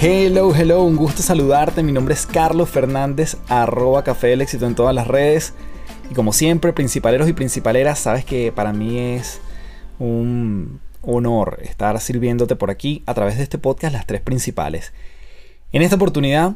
[0.00, 1.82] Hello, hello, un gusto saludarte.
[1.82, 5.54] Mi nombre es Carlos Fernández, arroba Café del Éxito en todas las redes.
[6.08, 9.40] Y como siempre, principaleros y principaleras, sabes que para mí es
[9.98, 14.92] un honor estar sirviéndote por aquí a través de este podcast Las Tres Principales.
[15.72, 16.54] En esta oportunidad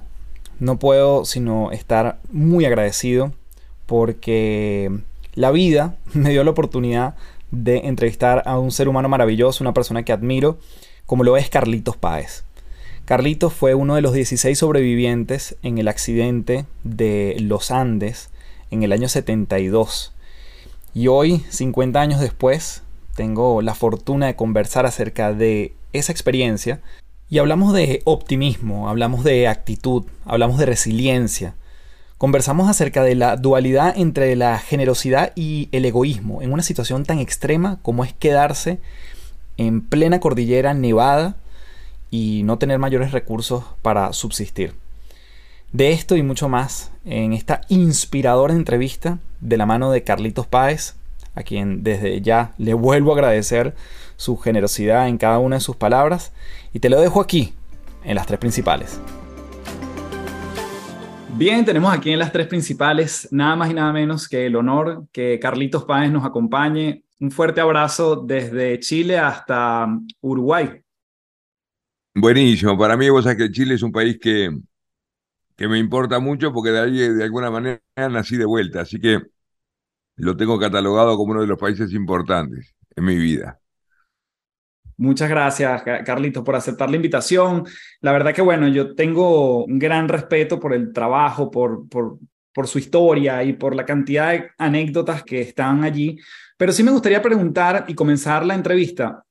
[0.60, 3.32] no puedo sino estar muy agradecido
[3.86, 5.00] porque
[5.34, 7.16] la vida me dio la oportunidad
[7.50, 10.58] de entrevistar a un ser humano maravilloso, una persona que admiro,
[11.06, 12.44] como lo es Carlitos Páez.
[13.04, 18.30] Carlitos fue uno de los 16 sobrevivientes en el accidente de los Andes
[18.70, 20.14] en el año 72.
[20.94, 22.82] Y hoy, 50 años después,
[23.16, 26.80] tengo la fortuna de conversar acerca de esa experiencia
[27.28, 31.54] y hablamos de optimismo, hablamos de actitud, hablamos de resiliencia.
[32.18, 37.18] Conversamos acerca de la dualidad entre la generosidad y el egoísmo en una situación tan
[37.18, 38.78] extrema como es quedarse
[39.56, 41.36] en plena cordillera nevada
[42.12, 44.74] y no tener mayores recursos para subsistir.
[45.72, 50.94] De esto y mucho más en esta inspiradora entrevista de la mano de Carlitos Páez,
[51.34, 53.74] a quien desde ya le vuelvo a agradecer
[54.16, 56.32] su generosidad en cada una de sus palabras
[56.74, 57.54] y te lo dejo aquí,
[58.04, 59.00] en las tres principales.
[61.34, 65.06] Bien, tenemos aquí en las tres principales nada más y nada menos que el honor
[65.12, 67.04] que Carlitos Páez nos acompañe.
[67.20, 69.86] Un fuerte abrazo desde Chile hasta
[70.20, 70.82] Uruguay.
[72.14, 72.76] Buenísimo.
[72.78, 74.50] Para mí, vos sabés que Chile es un país que,
[75.56, 78.82] que me importa mucho porque de ahí, de alguna manera, nací de vuelta.
[78.82, 79.20] Así que
[80.16, 83.60] lo tengo catalogado como uno de los países importantes en mi vida.
[84.98, 87.64] Muchas gracias, Carlitos, por aceptar la invitación.
[88.00, 92.18] La verdad que, bueno, yo tengo un gran respeto por el trabajo, por, por,
[92.54, 96.18] por su historia y por la cantidad de anécdotas que están allí.
[96.56, 99.24] Pero sí me gustaría preguntar y comenzar la entrevista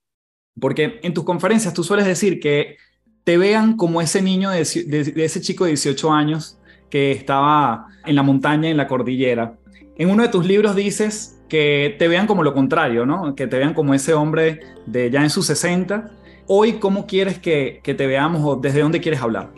[0.59, 2.77] porque en tus conferencias tú sueles decir que
[3.23, 6.57] te vean como ese niño de, ese chico de 18 años
[6.89, 9.55] que estaba en la montaña, en la cordillera.
[9.97, 13.35] En uno de tus libros dices que te vean como lo contrario, ¿no?
[13.35, 16.11] Que te vean como ese hombre de ya en sus 60.
[16.47, 19.49] Hoy, ¿cómo quieres que, te veamos o desde dónde quieres hablar?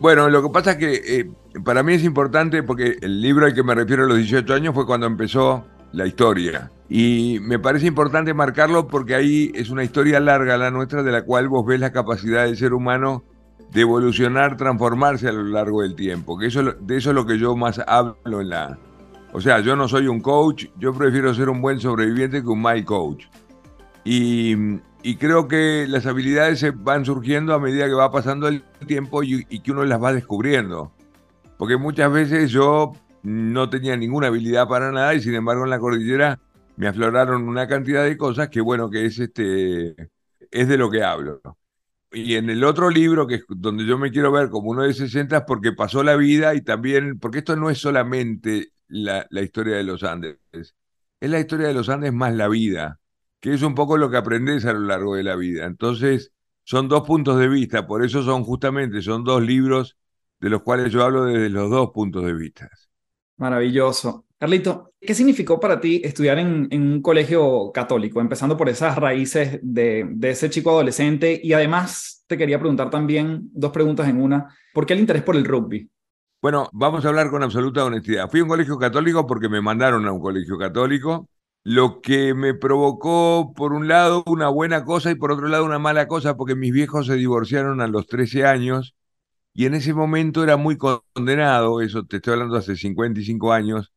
[0.00, 1.30] Bueno, lo que pasa es que eh,
[1.64, 4.74] para mí es importante porque el libro al que me refiero a los 18 años
[4.74, 6.70] fue cuando empezó la historia.
[6.96, 11.22] Y me parece importante marcarlo porque ahí es una historia larga la nuestra de la
[11.22, 13.24] cual vos ves la capacidad del ser humano
[13.72, 16.38] de evolucionar, transformarse a lo largo del tiempo.
[16.38, 18.78] Que eso, de eso es lo que yo más hablo en la...
[19.32, 22.62] O sea, yo no soy un coach, yo prefiero ser un buen sobreviviente que un
[22.62, 23.24] mal coach.
[24.04, 24.78] Y,
[25.18, 29.44] creo que las habilidades se van surgiendo a medida que va pasando el tiempo y,
[29.48, 30.92] y que uno las va descubriendo.
[31.58, 32.92] Porque muchas veces yo
[33.24, 36.38] no tenía ninguna habilidad para nada y sin embargo en la cordillera
[36.76, 39.94] me afloraron una cantidad de cosas que bueno, que es este
[40.50, 41.40] es de lo que hablo.
[42.12, 44.94] Y en el otro libro, que es donde yo me quiero ver como uno de
[44.94, 49.76] 60, porque pasó la vida y también, porque esto no es solamente la, la historia
[49.76, 53.00] de los Andes, es la historia de los Andes más la vida,
[53.40, 55.66] que es un poco lo que aprendes a lo largo de la vida.
[55.66, 56.32] Entonces,
[56.64, 59.96] son dos puntos de vista, por eso son justamente, son dos libros
[60.40, 62.70] de los cuales yo hablo desde los dos puntos de vista.
[63.36, 64.24] Maravilloso.
[64.44, 70.04] Carlito, ¿qué significó para ti estudiar en, un colegio católico, empezando por esas raíces de,
[70.06, 71.40] de, ese chico adolescente?
[71.42, 74.54] Y además te quería preguntar también dos preguntas en una.
[74.74, 75.88] ¿Por qué el interés por el rugby?
[76.42, 78.28] Bueno, vamos a hablar con absoluta honestidad.
[78.30, 81.26] Fui a un colegio católico porque me mandaron a un colegio católico,
[81.62, 85.78] lo que me provocó, por un lado, una buena cosa y por otro lado, una
[85.78, 88.94] mala cosa, porque mis viejos se divorciaron a los 13 años
[89.54, 93.93] y en ese momento era muy condenado, eso te estoy hablando hace 55 años,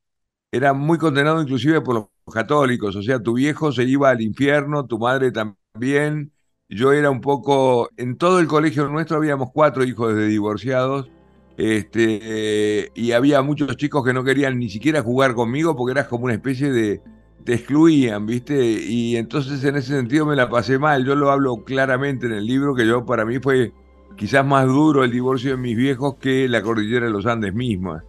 [0.51, 4.85] era muy condenado inclusive por los católicos, o sea, tu viejo se iba al infierno,
[4.85, 6.31] tu madre también,
[6.69, 11.09] yo era un poco, en todo el colegio nuestro habíamos cuatro hijos de divorciados,
[11.57, 16.25] este, y había muchos chicos que no querían ni siquiera jugar conmigo porque eras como
[16.25, 17.01] una especie de,
[17.43, 18.61] te excluían, ¿viste?
[18.83, 22.45] Y entonces en ese sentido me la pasé mal, yo lo hablo claramente en el
[22.45, 23.73] libro, que yo para mí fue
[24.17, 28.03] quizás más duro el divorcio de mis viejos que la cordillera de los Andes misma.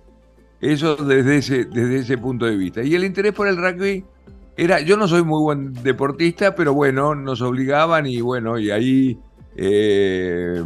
[0.61, 2.83] Eso desde ese, desde ese punto de vista.
[2.83, 4.05] Y el interés por el rugby
[4.57, 9.19] era, yo no soy muy buen deportista, pero bueno, nos obligaban y bueno, y ahí
[9.55, 10.63] eh,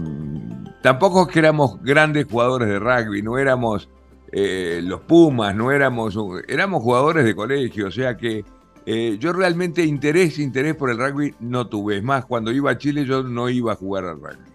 [0.81, 3.91] tampoco es que éramos grandes jugadores de rugby, no éramos
[4.33, 6.17] eh, los Pumas, no éramos,
[6.49, 8.47] éramos jugadores de colegio, o sea que
[8.87, 11.99] eh, yo realmente interés, interés por el rugby no tuve.
[11.99, 14.51] Es más, cuando iba a Chile yo no iba a jugar al rugby.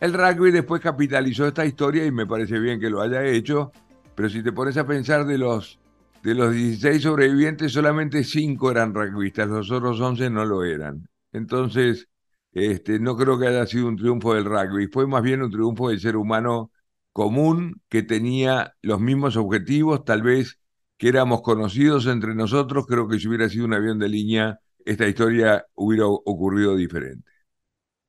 [0.00, 3.72] El rugby después capitalizó esta historia y me parece bien que lo haya hecho,
[4.16, 5.78] pero si te pones a pensar de los,
[6.22, 11.08] de los 16 sobrevivientes, solamente 5 eran rugbyistas, los otros 11 no lo eran.
[11.32, 12.08] Entonces,
[12.52, 15.90] este, no creo que haya sido un triunfo del rugby, fue más bien un triunfo
[15.90, 16.72] del ser humano
[17.12, 20.58] común que tenía los mismos objetivos, tal vez
[20.96, 25.06] que éramos conocidos entre nosotros, creo que si hubiera sido un avión de línea, esta
[25.06, 27.30] historia hubiera ocurrido diferente.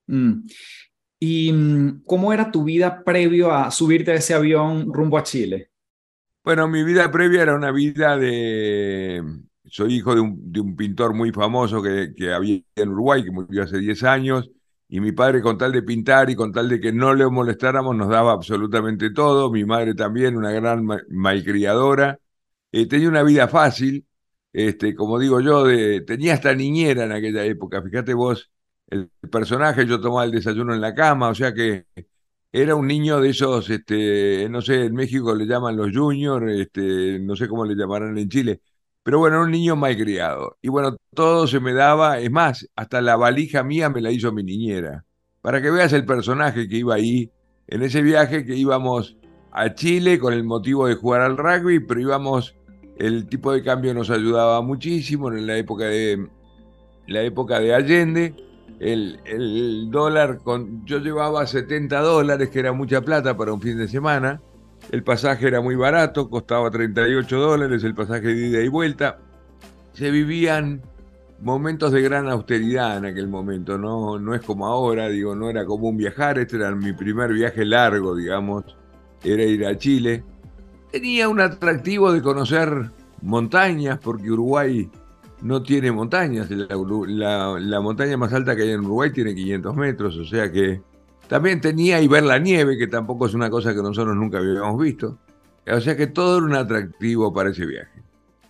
[0.08, 0.48] Mm.
[1.20, 5.72] ¿Y mm, cómo era tu vida previo a subirte a ese avión rumbo a Chile?
[6.48, 9.22] Bueno, mi vida previa era una vida de...
[9.66, 13.80] Soy hijo de un, pintor muy famoso que, que, había en Uruguay, que murió hace
[13.80, 14.50] 10 años,
[14.88, 17.98] y mi padre con tal de pintar y con tal de que no le molestáramos
[17.98, 22.18] nos daba absolutamente todo, mi madre también, una gran malcriadora,
[22.72, 24.06] eh, tenía una vida fácil,
[24.54, 28.50] este, como digo yo, de, tenía hasta niñera en aquella época, fíjate vos
[28.90, 31.88] el personaje, yo tomaba el desayuno en la cama, o sea que
[32.52, 37.20] era un niño de esos, este, no sé, en México le llaman los juniors, este,
[37.20, 38.62] no sé cómo le llamarán en Chile,
[39.04, 40.58] pero bueno, era un niño mal criado.
[40.62, 44.32] Y bueno, todo se me daba, es más, hasta la valija mía me la hizo
[44.32, 45.06] mi niñera.
[45.42, 47.32] Para que veas el personaje que iba ahí,
[47.68, 49.18] en ese viaje que íbamos
[49.52, 52.56] a Chile con el motivo de jugar al rugby, pero íbamos,
[52.98, 56.28] el tipo de cambio nos ayudaba muchísimo en la época de,
[57.08, 58.36] la época de Allende
[58.80, 63.88] el, dólar, con, yo llevaba 70 dólares, que era mucha plata para un fin de
[63.88, 64.42] semana.
[64.92, 69.20] El pasaje era muy barato, costaba 38 dólares el pasaje de ida y vuelta.
[69.94, 70.82] Se vivían
[71.40, 75.66] momentos de gran austeridad en aquel momento, no, no es como ahora, digo, no era
[75.66, 78.64] común viajar, este era mi primer viaje largo, digamos,
[79.24, 80.24] era ir a Chile.
[80.92, 82.92] Tenía un atractivo de conocer
[83.22, 84.90] montañas, porque Uruguay
[85.42, 86.50] no tiene montañas.
[86.50, 90.82] La, montaña más alta que hay en Uruguay tiene 500 metros, o sea que
[91.28, 94.82] también tenía y ver la nieve, que tampoco es una cosa que nosotros nunca habíamos
[94.82, 95.18] visto.
[95.70, 98.02] O sea que todo era un atractivo para ese viaje.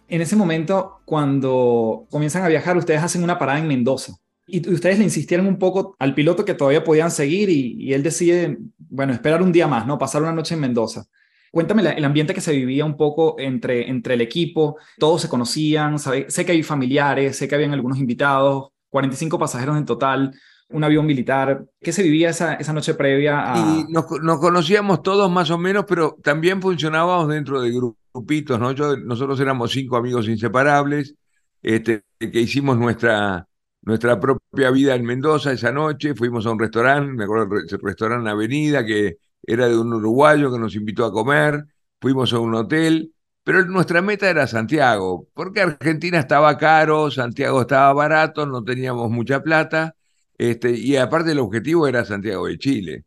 [0.07, 4.13] En ese momento, cuando comienzan a viajar, ustedes hacen una parada en Mendoza.
[4.45, 8.03] Y ustedes le insistieron un poco al piloto que todavía podían seguir y, y él
[8.03, 9.97] decide, bueno, esperar un día más, ¿no?
[9.97, 11.05] Pasar una noche en Mendoza.
[11.51, 15.97] Cuéntame el ambiente que se vivía un poco entre, entre el equipo, todos se conocían,
[15.99, 20.33] sé que hay familiares, sé que habían algunos invitados, 45 pasajeros en total,
[20.69, 21.65] un avión militar.
[21.81, 23.53] ¿Qué se vivía esa, esa noche previa?
[23.53, 23.85] A...
[23.89, 24.05] Nos,
[24.39, 28.71] conocíamos todos más o menos, pero también funcionábamos dentro de grupitos, ¿no?
[28.71, 31.15] Yo, nosotros éramos cinco amigos inseparables,
[31.61, 33.47] este, que hicimos nuestra,
[33.81, 38.29] nuestra propia vida en Mendoza esa noche, fuimos a un restaurante, me acuerdo el restaurante
[38.29, 41.65] Avenida, que era de un uruguayo que nos invitó a comer,
[41.99, 43.13] fuimos a un hotel,
[43.43, 49.41] pero nuestra meta era Santiago, porque Argentina estaba caro, Santiago estaba barato, no teníamos mucha
[49.41, 49.95] plata,
[50.37, 53.05] este, y aparte el objetivo era Santiago de Chile.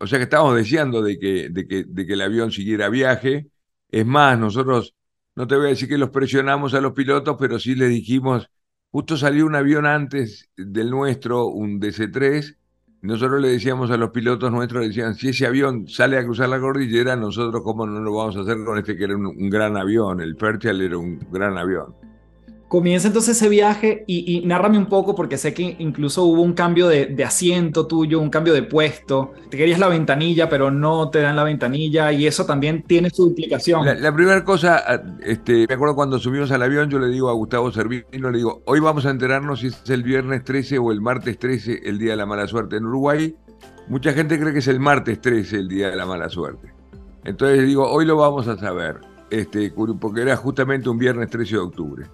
[0.00, 3.48] O sea que estábamos deseando de que, de que, de que el avión siguiera viaje.
[3.90, 4.94] Es más, nosotros,
[5.34, 8.50] no te voy a decir que los presionamos a los pilotos, pero sí les dijimos,
[8.90, 12.56] justo salió un avión antes del nuestro, un DC-3,
[13.00, 16.58] nosotros le decíamos a los pilotos nuestros, decían, si ese avión sale a cruzar la
[16.58, 20.20] cordillera, nosotros cómo no lo vamos a hacer con este que era un, gran avión,
[20.20, 21.94] el Fairchild era un gran avión.
[22.68, 26.86] Comienza entonces ese viaje y, nárrame un poco porque sé que incluso hubo un cambio
[26.86, 29.32] de, asiento tuyo, un cambio de puesto.
[29.48, 33.28] Te querías la ventanilla, pero no te dan la ventanilla y eso también tiene su
[33.28, 33.86] implicación.
[33.86, 37.32] La, primera cosa, ah, este, me acuerdo cuando subimos al avión, yo le digo a
[37.32, 41.00] Gustavo Servino, le digo, hoy vamos a enterarnos si es el viernes 13 o el
[41.00, 43.34] martes 13, el día de la mala suerte en Uruguay.
[43.88, 46.70] Mucha gente cree que es el martes 13, el día de la mala suerte.
[47.24, 51.60] Entonces digo, hoy lo vamos a saber, este, porque era justamente un viernes 13 de
[51.60, 52.06] octubre.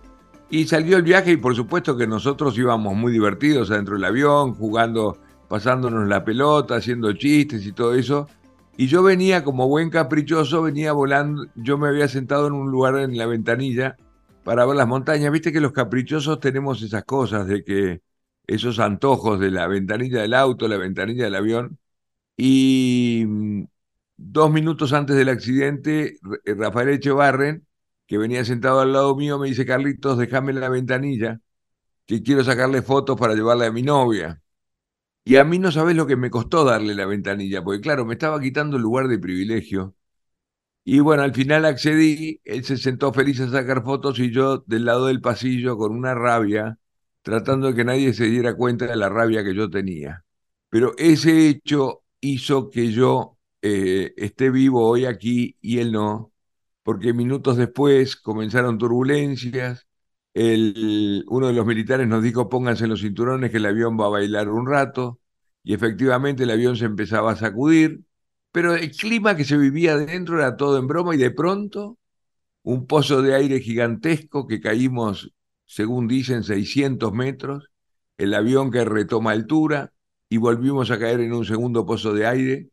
[0.50, 4.54] Y salió el viaje y por supuesto que nosotros íbamos muy divertidos adentro del avión,
[4.54, 8.28] jugando, pasándonos la pelota, haciendo chistes y todo eso.
[8.76, 12.96] Y yo venía como buen caprichoso, venía volando, yo me había sentado en un lugar
[12.98, 13.96] en la ventanilla
[14.44, 15.32] para ver las montañas.
[15.32, 18.02] Viste que los caprichosos tenemos esas cosas de que
[18.46, 21.78] esos antojos de la ventanilla del auto, la ventanilla del avión.
[22.36, 23.64] Y mm,
[24.16, 27.66] dos minutos antes del accidente, Rafael Echevarren
[28.06, 31.40] que venía sentado al lado mío, me dice, Carlitos, déjame la ventanilla,
[32.06, 34.42] que quiero sacarle fotos para llevarle a mi novia.
[35.24, 38.14] Y a mí no sabes lo que me costó darle la ventanilla, porque claro, me
[38.14, 39.96] estaba quitando el lugar de privilegio.
[40.84, 44.84] Y bueno, al final accedí, él se sentó feliz a sacar fotos y yo del
[44.84, 46.78] lado del pasillo con una rabia,
[47.22, 50.24] tratando de que nadie se diera cuenta de la rabia que yo tenía.
[50.68, 56.33] Pero ese hecho hizo que yo eh, esté vivo hoy aquí y él no,
[56.84, 59.88] porque minutos después comenzaron turbulencias,
[60.34, 64.48] uno de los militares nos dijo pónganse los cinturones que el avión va a bailar
[64.48, 65.20] un rato,
[65.64, 68.02] y efectivamente el avión se empezaba a sacudir,
[68.52, 71.98] pero el clima que se vivía dentro era todo en broma y de pronto
[72.62, 75.32] un pozo de aire gigantesco que caímos,
[75.66, 77.70] según dicen, 600 metros,
[78.18, 79.92] el avión que retoma altura
[80.28, 82.68] y volvimos a caer en un segundo pozo de aire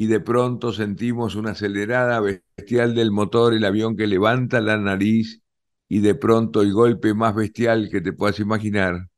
[0.00, 5.42] y de pronto sentimos una acelerada bestial del motor, el avión que levanta la nariz
[5.88, 9.08] y de pronto el golpe más bestial que te puedas imaginar,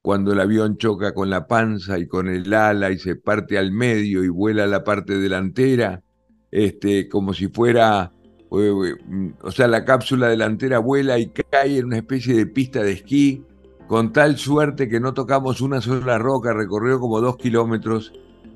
[0.00, 3.72] cuando el avión choca con la panza y con el ala y se parte al
[3.72, 6.04] medio y vuela la parte delantera,
[6.52, 8.12] este, como si fuera,
[8.52, 8.94] eh,
[9.42, 13.42] o sea, la cápsula delantera vuela y cae en una especie de pista de esquí,
[13.88, 18.12] con tal suerte que no tocamos una sola roca, recorrió como dos kilómetros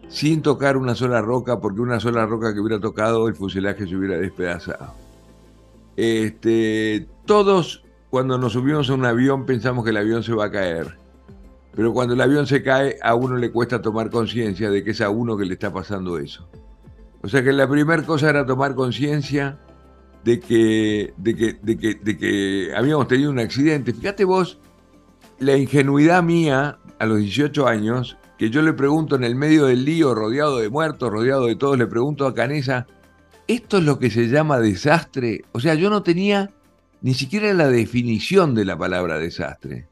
[0.09, 3.97] sin tocar una sola roca, porque una sola roca que hubiera tocado, el fuselaje se
[3.97, 4.95] hubiera despedazado.
[5.97, 10.51] Este, todos, cuando nos subimos a un avión, pensamos que el avión se va a
[10.51, 10.97] caer.
[11.75, 15.01] Pero cuando el avión se cae, a uno le cuesta tomar conciencia de que es
[15.01, 16.49] a uno que le está pasando eso.
[17.23, 19.59] O sea que la primera cosa era tomar conciencia
[20.25, 23.93] de que, de, que, de, que, de que habíamos tenido un accidente.
[23.93, 24.59] Fíjate vos,
[25.39, 29.85] la ingenuidad mía a los 18 años que yo le pregunto en el medio del
[29.85, 32.87] lío, rodeado de muertos, rodeado de todos, le pregunto a Canesa,
[33.49, 35.43] ¿esto es lo que se llama desastre?
[35.53, 36.51] O sea, yo no tenía
[37.01, 39.89] ni siquiera la definición de la palabra desastre.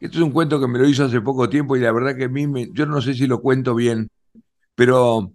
[0.00, 2.24] Esto es un cuento que me lo hizo hace poco tiempo y la verdad que
[2.24, 4.10] a mí, me, yo no sé si lo cuento bien,
[4.74, 5.32] pero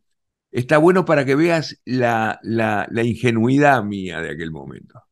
[0.51, 5.02] está bueno para que veas la, la, la ingenuidad mía de aquel momento.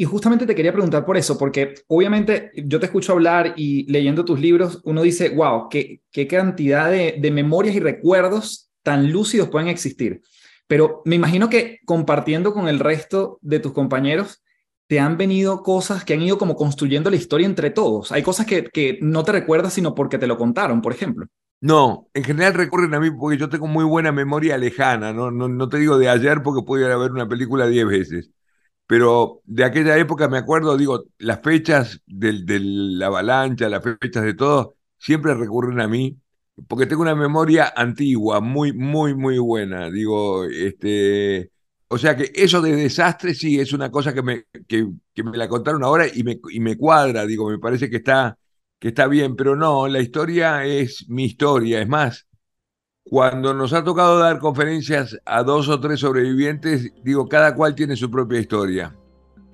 [0.00, 4.24] Y justamente te quería preguntar por eso, porque obviamente yo te escucho hablar y leyendo
[4.24, 9.48] tus libros, uno dice, wow, qué, qué cantidad de, de memorias y recuerdos tan lúcidos
[9.48, 10.22] pueden existir.
[10.68, 14.40] Pero me imagino que compartiendo con el resto de tus compañeros,
[14.86, 18.12] te han venido cosas que han ido como construyendo la historia entre todos.
[18.12, 21.26] Hay cosas que, que no te recuerdas sino porque te lo contaron, por ejemplo.
[21.60, 25.48] No, en general recurren a mí porque yo tengo muy buena memoria lejana, no, no,
[25.48, 28.30] no te digo de ayer porque a ver una película diez veces
[28.88, 34.34] pero de aquella época me acuerdo, digo, las fechas de la avalancha, las fechas de
[34.34, 36.18] todo, siempre recurren a mí,
[36.68, 39.90] porque tengo una memoria antigua, muy, muy, muy buena.
[39.90, 41.50] Digo, este,
[41.88, 45.36] o sea que eso de desastre sí es una cosa que me, que, que me
[45.36, 48.38] la contaron ahora y me, y me cuadra, digo, me parece que está,
[48.78, 52.26] que está bien, pero no, la historia es mi historia, es más,
[53.10, 57.96] cuando nos ha tocado dar conferencias a dos o tres sobrevivientes, digo, cada cual tiene
[57.96, 58.94] su propia historia.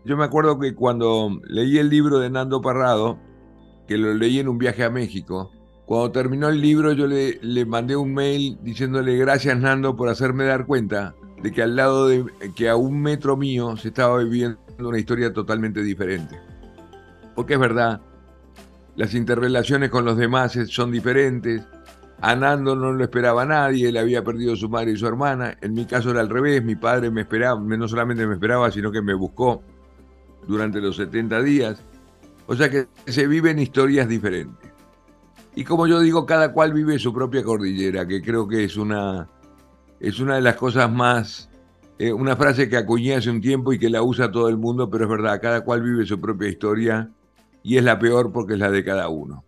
[0.05, 3.19] Yo me acuerdo que cuando leí el libro de Nando Parrado,
[3.87, 5.53] que lo leí en un viaje a México,
[5.87, 10.45] cuando terminó el libro yo le, le mandé un mail diciéndole gracias Nando por hacerme
[10.45, 12.25] dar cuenta de que al lado de
[12.57, 16.41] que a un metro mío se estaba viviendo una historia totalmente diferente.
[17.35, 18.01] Porque es verdad,
[18.97, 21.63] las interrelaciones con los demás son diferentes,
[22.21, 25.57] a Nando no lo esperaba nadie, él había perdido su madre y su hermana.
[25.61, 28.91] En mi caso era al revés, mi padre me esperaba, no solamente me esperaba, sino
[28.91, 29.63] que me buscó
[30.47, 31.83] durante los 70 días.
[32.47, 34.71] O sea que se viven historias diferentes.
[35.55, 39.29] Y como yo digo, cada cual vive su propia cordillera, que creo que es una,
[40.01, 41.49] es una de las cosas más,
[41.99, 44.91] eh, una frase que acuñé hace un tiempo y que la usa todo el mundo,
[44.91, 47.11] pero es verdad, cada cual vive su propia historia
[47.63, 49.45] y es la peor porque es la de cada uno.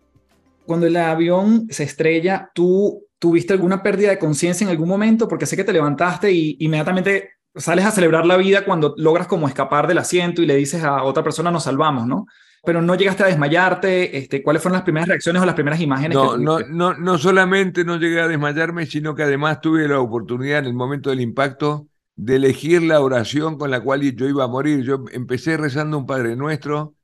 [0.67, 5.27] Cuando el avión se estrella, ¿tú tuviste alguna pérdida de conciencia en algún momento?
[5.27, 9.47] Porque sé que te levantaste y inmediatamente sales a celebrar la vida cuando logras como
[9.47, 12.27] escapar del asiento y le dices a otra persona nos salvamos, ¿no?
[12.63, 16.17] Pero no llegaste a desmayarte, este, ¿cuáles fueron las primeras reacciones o las primeras imágenes?
[16.17, 20.59] No, no, no, no solamente no llegué a desmayarme, sino que además tuve la oportunidad
[20.59, 24.47] en el momento del impacto de elegir la oración con la cual yo iba a
[24.47, 24.83] morir.
[24.83, 26.95] Yo empecé rezando un Padre Nuestro,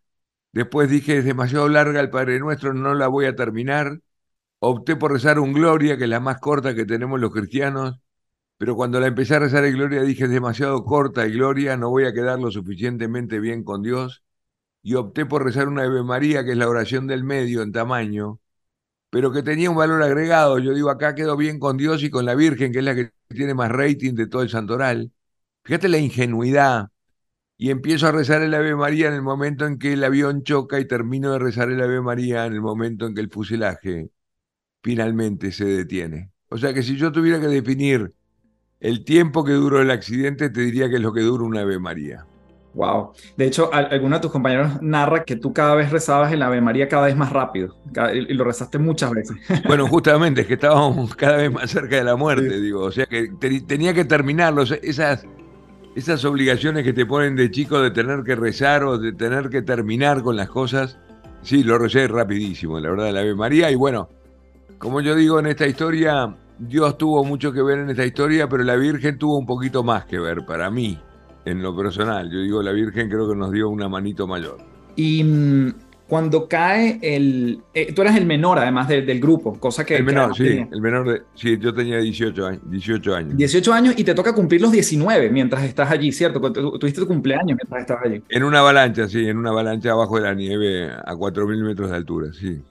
[0.53, 3.99] después dije es demasiado larga el Padre Nuestro, no la voy a terminar.
[4.59, 7.99] Opté por rezar un Gloria, que es la más corta que tenemos los cristianos,
[8.57, 11.89] pero cuando la empecé a rezar en Gloria dije es demasiado corta y Gloria, no
[11.89, 14.23] voy a quedar lo suficientemente bien con Dios.
[14.83, 18.39] Y opté por rezar una Ave María, que es la oración del medio en tamaño,
[19.11, 20.59] pero que tenía un valor agregado.
[20.59, 23.11] Yo digo, acá quedo bien con Dios y con la Virgen, que es la que
[23.29, 25.11] tiene más rating de todo el santoral.
[25.65, 26.89] Fíjate la ingenuidad.
[27.57, 30.79] Y empiezo a rezar el Ave María en el momento en que el avión choca
[30.79, 34.09] y termino de rezar el Ave María en el momento en que el fuselaje
[34.81, 36.31] finalmente se detiene.
[36.49, 38.13] O sea que si yo tuviera que definir
[38.79, 41.79] el tiempo que duró el accidente te diría que es lo que dura una Ave
[41.79, 42.25] María.
[42.73, 43.11] Wow.
[43.37, 46.87] De hecho, alguno de tus compañeros narra que tú cada vez rezabas el Ave María
[46.87, 47.77] cada vez más rápido
[48.13, 49.37] y lo rezaste muchas veces.
[49.67, 52.81] Bueno, justamente es que estábamos cada vez más cerca de la muerte, digo.
[52.81, 53.31] O sea que
[53.67, 54.63] tenía que terminarlo.
[54.63, 55.25] Esas,
[55.95, 59.61] esas obligaciones que te ponen de chico de tener que rezar o de tener que
[59.61, 60.97] terminar con las cosas.
[61.41, 63.69] Sí, lo recé rapidísimo, la verdad, el Ave María.
[63.69, 64.09] Y bueno,
[64.77, 68.63] como yo digo en esta historia, Dios tuvo mucho que ver en esta historia, pero
[68.63, 70.99] la Virgen tuvo un poquito más que ver para mí,
[71.45, 72.29] en lo personal.
[72.31, 74.57] Yo digo, la Virgen creo que nos dio una manito mayor.
[74.95, 75.73] Y mm,
[76.07, 77.61] cuando cae el...
[77.73, 79.95] Eh, tú eras el menor además del grupo, cosa que...
[79.95, 81.21] El menor, sí, el menor de...
[81.33, 83.37] Sí, yo tenía 18 años, 18 años.
[83.37, 86.39] 18 años y te toca cumplir los 19 mientras estás allí, ¿cierto?
[86.51, 88.21] Tuviste tu cumpleaños mientras estabas allí.
[88.29, 91.95] En una avalancha, sí, en una avalancha abajo de la nieve a 4.000 metros de
[91.95, 92.61] altura, sí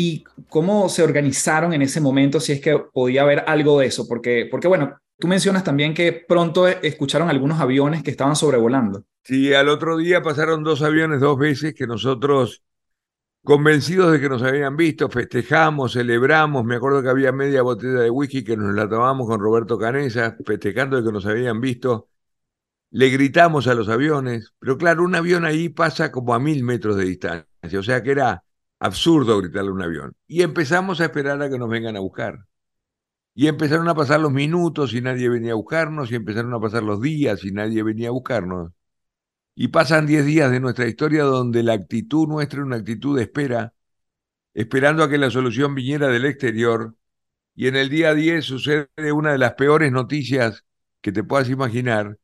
[0.00, 4.06] y cómo se organizaron en ese momento, si es que podía haber algo de eso,
[4.06, 9.02] porque, porque bueno, tú mencionas también que pronto escucharon algunos aviones que estaban sobrevolando.
[9.24, 12.62] Sí, al otro día pasaron dos aviones dos veces que nosotros,
[13.42, 18.10] convencidos de que nos habían visto, festejamos, celebramos, me acuerdo que había media botella de
[18.10, 22.08] whisky que nos la tomamos con Roberto Canesa, festejando de que nos habían visto.
[22.90, 26.96] Le gritamos a los aviones, pero claro, un avión ahí pasa como a mil metros
[26.96, 28.44] de distancia, o sea que era
[28.80, 30.14] absurdo gritarle a un avión.
[30.26, 32.46] Y empezamos a esperar a que nos vengan a buscar.
[33.34, 36.82] Y empezaron a pasar los minutos y nadie venía a buscarnos, y empezaron a pasar
[36.82, 38.72] los días y nadie venía a buscarnos.
[39.60, 43.24] Y pasan 10 días de nuestra historia donde la actitud nuestra es una actitud de
[43.24, 43.74] espera,
[44.54, 46.94] esperando a que la solución viniera del exterior.
[47.56, 50.64] Y en el día 10 sucede una de las peores noticias
[51.00, 52.18] que te puedas imaginar,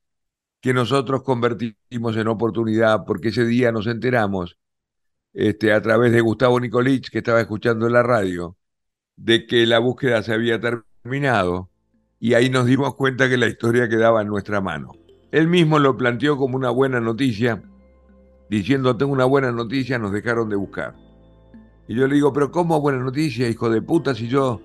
[0.61, 4.57] que nosotros convertimos en oportunidad, porque ese día nos enteramos
[5.33, 8.57] este, a través de Gustavo Nicolich, que estaba escuchando en la radio,
[9.17, 11.69] de que la búsqueda se había terminado
[12.21, 15.04] y ahí nos dimos cuenta que la historia quedaba en nuestra mano.
[15.35, 17.61] Él mismo lo planteó como una buena noticia,
[18.49, 20.95] diciendo, tengo una buena noticia, nos dejaron de buscar.
[21.89, 24.61] Y yo le digo, pero ¿cómo buena noticia, hijo de puta, si yo...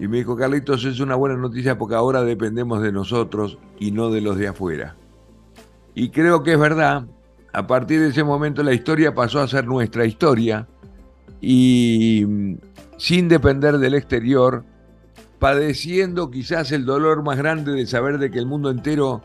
[0.00, 4.10] Y me dijo, Carlitos, es una buena noticia porque ahora dependemos de nosotros y no
[4.10, 4.96] de los de afuera.
[5.94, 7.06] Y creo que es verdad,
[7.52, 10.66] a partir de ese momento la historia pasó a ser nuestra historia
[11.40, 12.54] y mm,
[12.96, 14.64] sin depender del exterior,
[15.38, 19.22] padeciendo quizás el dolor más grande de saber de que el mundo entero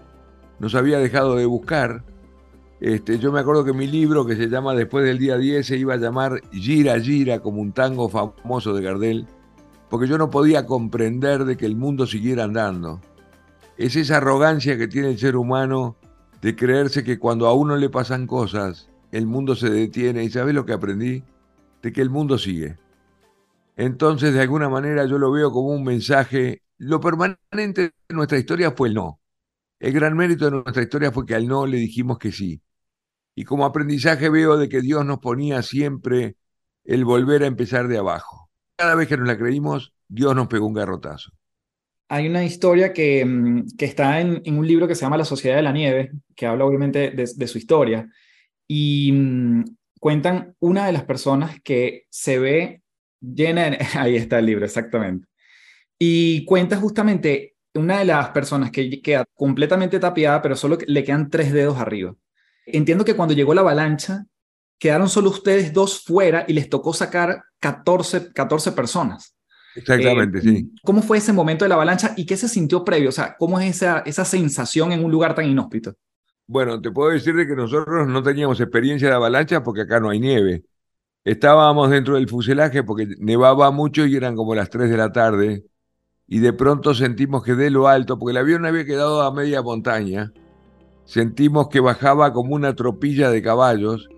[0.60, 2.04] nos había dejado de buscar.
[2.80, 5.78] Este, yo me acuerdo que mi libro, que se llama Después del día 10, se
[5.78, 9.28] iba a llamar Gira Gira, como un tango famoso de Gardel,
[9.90, 13.00] porque yo no podía comprender de que el mundo siguiera andando.
[13.78, 15.96] Es esa arrogancia que tiene el ser humano
[16.42, 20.24] de creerse que cuando a uno le pasan cosas, el mundo se detiene.
[20.24, 21.24] ¿Y sabes lo que aprendí?
[21.82, 22.78] De que el mundo sigue.
[23.78, 26.62] Entonces, de alguna manera, yo lo veo como un mensaje.
[26.78, 29.20] Lo permanente de nuestra historia fue el no.
[29.84, 32.62] El gran mérito de nuestra historia fue que al no le dijimos que sí.
[33.36, 36.38] Y como aprendizaje veo de que Dios nos ponía siempre
[36.84, 38.50] el volver a empezar de abajo.
[38.78, 41.32] Cada vez que nos la creímos, Dios nos pegó un garrotazo
[42.14, 45.56] hay una historia que, mm, que está en, un libro que se llama La Sociedad
[45.56, 48.08] de la Nieve, que habla obviamente de, su historia,
[48.68, 49.64] y mm,
[50.00, 52.84] cuentan una de las personas que se ve
[53.20, 55.28] llena, de, ahí está el libro, exactamente,
[55.98, 61.30] y cuenta justamente una de las personas que queda completamente tapiada, pero solo le quedan
[61.30, 62.16] tres dedos arriba.
[62.66, 64.26] Entiendo que cuando llegó la avalancha,
[64.78, 69.36] quedaron solo ustedes dos fuera y les tocó sacar 14, 14 personas.
[69.76, 70.56] Exactamente, sí.
[70.58, 73.10] Eh, ¿Cómo fue ese momento de la avalancha y qué se sintió previo?
[73.10, 75.96] O sea, ¿cómo es esa, esa sensación en un lugar tan inhóspito?
[76.46, 80.10] Bueno, te puedo decir de que nosotros no teníamos experiencia de avalancha porque acá no
[80.10, 80.64] hay nieve.
[81.24, 85.64] Estábamos dentro del fuselaje porque nevaba mucho y eran como las 3 de la tarde.
[86.34, 89.62] Y de pronto sentimos que de lo alto, porque el avión había quedado a media
[89.62, 90.34] montaña,
[91.06, 94.10] sentimos que bajaba como una tropilla de caballos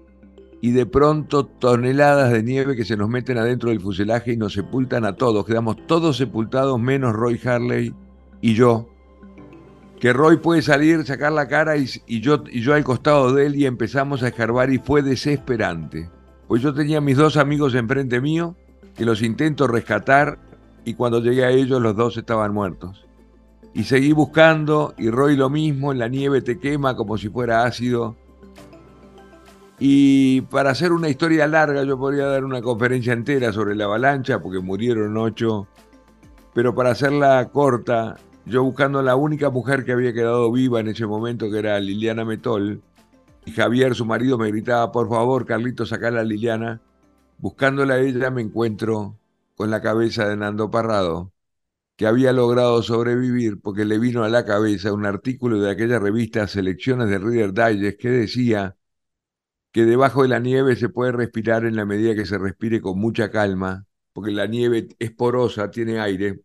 [0.62, 4.54] y de pronto toneladas de nieve que se nos meten adentro del fuselaje y nos
[4.54, 5.46] sepultan a todos.
[5.46, 7.94] Quedamos todos sepultados menos Roy Harley
[8.40, 8.88] y yo.
[10.00, 11.86] Que Roy puede salir, sacar la cara y,
[12.22, 16.10] yo, y yo al costado de él y empezamos a escarbar y fue desesperante.
[16.48, 18.56] Pues yo tenía mis dos amigos enfrente mío
[18.96, 20.40] que los intento rescatar
[20.86, 23.06] y cuando llegué a ellos los dos estaban muertos.
[23.74, 28.16] Y seguí buscando y Roy lo mismo, la nieve te quema como si fuera ácido.
[29.80, 34.40] Y para hacer una historia larga yo podría dar una conferencia entera sobre la avalancha
[34.40, 35.68] porque murieron ocho.
[36.54, 41.06] Pero para hacerla corta, yo buscando la única mujer que había quedado viva en ese
[41.06, 42.82] momento, que era Liliana Metol,
[43.46, 46.80] y Javier, su marido, me gritaba, por favor, Carlito, sacala a Liliana.
[47.38, 49.16] Buscándola a ella me encuentro
[49.56, 51.34] con la cabeza de Nando Parrado,
[51.98, 56.48] que había logrado sobrevivir porque le vino a la cabeza un artículo de aquella revista
[56.48, 58.78] Selecciones de Reader Digest que decía
[59.72, 63.00] que debajo de la nieve se puede respirar en la medida que se respire con
[63.00, 66.42] mucha calma, porque la nieve es porosa, tiene aire,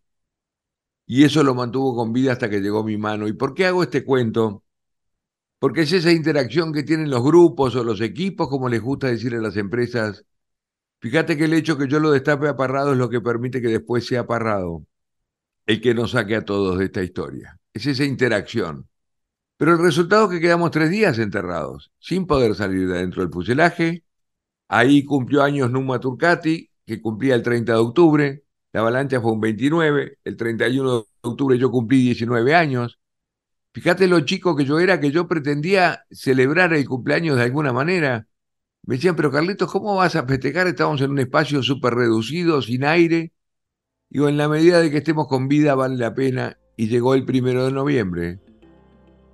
[1.05, 3.27] y eso lo mantuvo con vida hasta que llegó mi mano.
[3.27, 4.63] ¿Y por qué hago este cuento?
[5.59, 9.35] Porque es esa interacción que tienen los grupos o los equipos, como les gusta decir
[9.35, 10.25] a las empresas,
[11.01, 14.05] Fíjate que el hecho que yo lo destape aparrado es lo que permite que después
[14.05, 14.85] sea aparrado
[15.65, 17.59] el que nos saque a todos de esta historia.
[17.73, 18.87] Es esa interacción.
[19.57, 23.31] Pero el resultado es que quedamos tres días enterrados, sin poder salir de dentro del
[23.31, 24.03] fuselaje.
[24.67, 28.43] Ahí cumplió años Numa Turcati, que cumplía el 30 de octubre.
[28.71, 30.19] La avalancha fue un 29.
[30.23, 32.99] El 31 de octubre yo cumplí 19 años.
[33.73, 38.27] Fíjate lo chico que yo era, que yo pretendía celebrar el cumpleaños de alguna manera.
[38.83, 40.67] Me decían, pero Carlitos, ¿cómo vas a festejar?
[40.67, 43.31] Estamos en un espacio súper reducido, sin aire.
[44.09, 46.57] Digo, en la medida de que estemos con vida vale la pena.
[46.77, 48.39] Y llegó el primero de noviembre,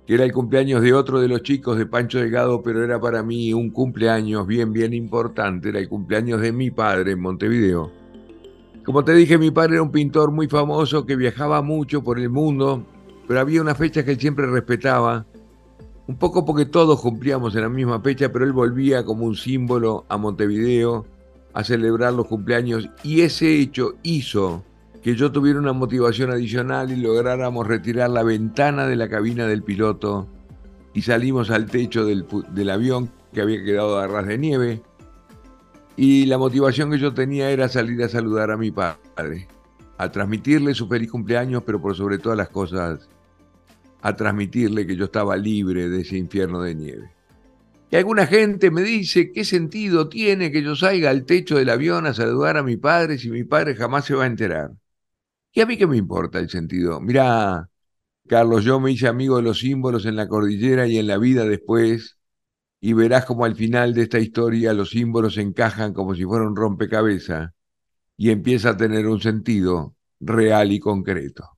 [0.06, 3.22] que era el cumpleaños de otro de los chicos de Pancho Delgado, pero era para
[3.22, 5.70] mí un cumpleaños bien, bien importante.
[5.70, 7.90] Era el cumpleaños de mi padre en Montevideo.
[8.84, 12.28] Como te dije, mi padre era un pintor muy famoso que viajaba mucho por el
[12.28, 12.86] mundo,
[13.26, 15.26] pero había una fecha que él siempre respetaba
[16.08, 20.06] un poco porque todos cumplíamos en la misma fecha, pero él volvía como un símbolo
[20.08, 21.06] a Montevideo
[21.52, 24.64] a celebrar los cumpleaños y ese hecho hizo
[25.02, 29.62] que yo tuviera una motivación adicional y lográramos retirar la ventana de la cabina del
[29.62, 30.26] piloto
[30.94, 34.82] y salimos al techo del, avión que había quedado a ras de nieve.
[35.94, 39.46] Y la motivación que yo tenía era salir a saludar a mi padre,
[39.98, 43.08] a transmitirle su feliz cumpleaños, pero por sobre todas las cosas
[44.00, 47.10] a transmitirle que yo estaba libre de ese infierno de nieve.
[47.90, 52.06] Y alguna gente me dice, ¿qué sentido tiene que yo salga al techo del avión
[52.06, 54.72] a saludar a mi padre si mi padre jamás se va a enterar?
[55.52, 57.00] ¿Y a mí qué me importa el sentido?
[57.00, 57.70] Mirá,
[58.28, 61.44] Carlos, yo me hice amigo de los símbolos en la cordillera y en la vida
[61.44, 62.18] después,
[62.80, 66.54] y verás como al final de esta historia los símbolos encajan como si fuera un
[66.54, 67.52] rompecabezas
[68.16, 71.57] y empieza a tener un sentido real y concreto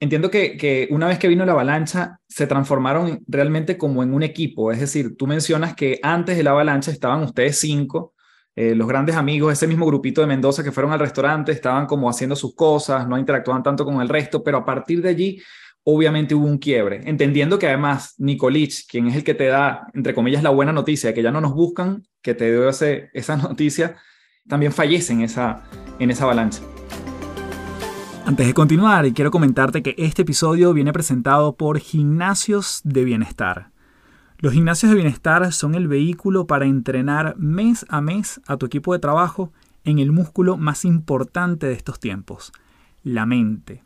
[0.00, 4.72] entiendo que, una vez que vino la avalancha, se transformaron realmente como en un equipo.
[4.72, 8.14] Es decir, tú mencionas que antes de la avalancha estaban ustedes cinco,
[8.56, 12.10] eh, los grandes amigos, ese mismo grupito de Mendoza que fueron al restaurante, estaban como
[12.10, 15.42] haciendo sus cosas, no interactuaban tanto con el resto, pero a partir de allí,
[15.84, 17.02] obviamente hubo un quiebre.
[17.04, 21.14] Entendiendo que además Nicolich, quien es el que te da, entre comillas, la buena noticia,
[21.14, 23.96] que ya no nos buscan, que te dio esa noticia,
[24.48, 25.62] también fallece en esa,
[25.98, 26.62] en esa avalancha.
[28.26, 33.70] Antes de continuar, quiero comentarte que este episodio viene presentado por Gimnasios de Bienestar.
[34.38, 38.92] Los gimnasios de bienestar son el vehículo para entrenar mes a mes a tu equipo
[38.92, 39.52] de trabajo
[39.84, 42.52] en el músculo más importante de estos tiempos,
[43.02, 43.82] la mente.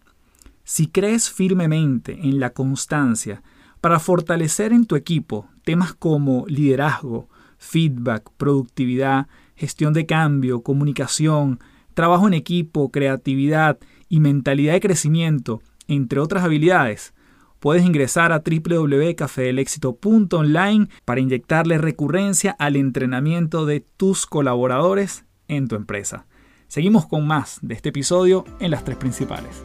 [0.64, 3.42] Si crees firmemente en la constancia
[3.80, 11.60] para fortalecer en tu equipo temas como liderazgo, feedback, productividad, gestión de cambio, comunicación,
[11.94, 13.78] trabajo en equipo, creatividad
[14.14, 17.14] y mentalidad de crecimiento, entre otras habilidades,
[17.58, 26.28] puedes ingresar a www.cafedelexito.online para inyectarle recurrencia al entrenamiento de tus colaboradores en tu empresa.
[26.68, 29.64] Seguimos con más de este episodio en las tres principales.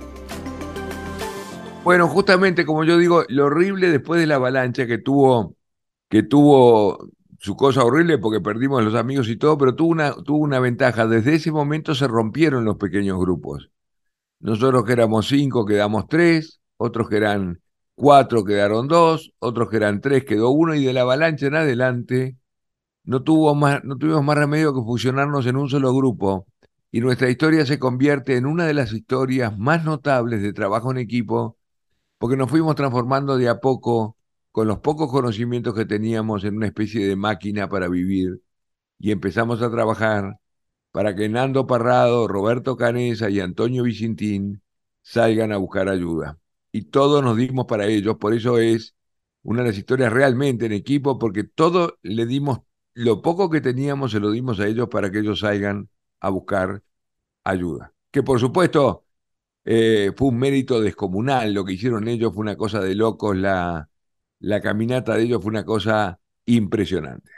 [1.83, 5.55] Bueno, justamente como yo digo, lo horrible después de la avalancha que tuvo,
[6.09, 10.39] que tuvo su cosa horrible porque perdimos los amigos y todo, pero tuvo una, tuvo
[10.39, 11.05] una ventaja.
[11.05, 13.69] Desde ese momento se rompieron los pequeños grupos.
[14.39, 17.61] Nosotros que éramos cinco quedamos tres, otros que eran
[17.95, 22.37] cuatro quedaron dos, otros que eran tres quedó uno y de la avalancha en adelante
[23.03, 26.47] no, tuvo más, no tuvimos más remedio que fusionarnos en un solo grupo
[26.91, 30.97] y nuestra historia se convierte en una de las historias más notables de trabajo en
[30.99, 31.57] equipo
[32.17, 34.17] porque nos fuimos transformando de a poco
[34.51, 38.41] con los pocos conocimientos que teníamos en una especie de máquina para vivir
[38.99, 40.37] y empezamos a trabajar
[40.91, 44.61] para que Nando Parrado, Roberto Canesa y Antonio Vicentín
[45.01, 46.39] salgan a buscar ayuda.
[46.71, 48.95] Y todos nos dimos para ellos, por eso es
[49.43, 52.59] una de las historias realmente en equipo, porque todo le dimos,
[52.93, 56.83] lo poco que teníamos se lo dimos a ellos para que ellos salgan a buscar
[57.43, 57.93] ayuda.
[58.11, 59.05] Que por supuesto
[59.65, 63.89] eh, fue un mérito descomunal, lo que hicieron ellos fue una cosa de locos, la,
[64.39, 67.31] la caminata de ellos fue una cosa impresionante.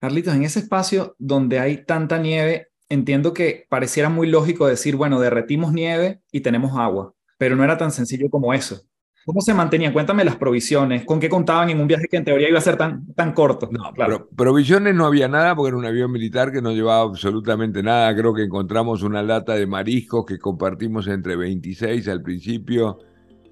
[0.00, 5.18] Carlitos, en ese espacio donde hay tanta nieve, entiendo que pareciera muy lógico decir, bueno,
[5.18, 8.80] derretimos nieve y tenemos agua, pero no era tan sencillo como eso.
[9.28, 9.92] ¿Cómo se mantenían?
[9.92, 11.04] Cuéntame las provisiones.
[11.04, 13.68] ¿Con qué contaban en un viaje que en teoría iba a ser tan, tan corto?
[13.70, 14.26] No, claro.
[14.34, 18.14] provisiones no había nada porque era un avión militar que no llevaba absolutamente nada.
[18.16, 23.00] Creo que encontramos una lata de mariscos que compartimos entre 26 al principio,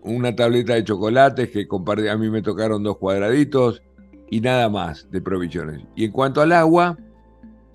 [0.01, 1.69] una tableta de chocolates que
[2.09, 3.83] a mí me tocaron dos cuadraditos
[4.31, 5.83] y nada más de provisiones.
[5.95, 6.97] Y en cuanto al agua,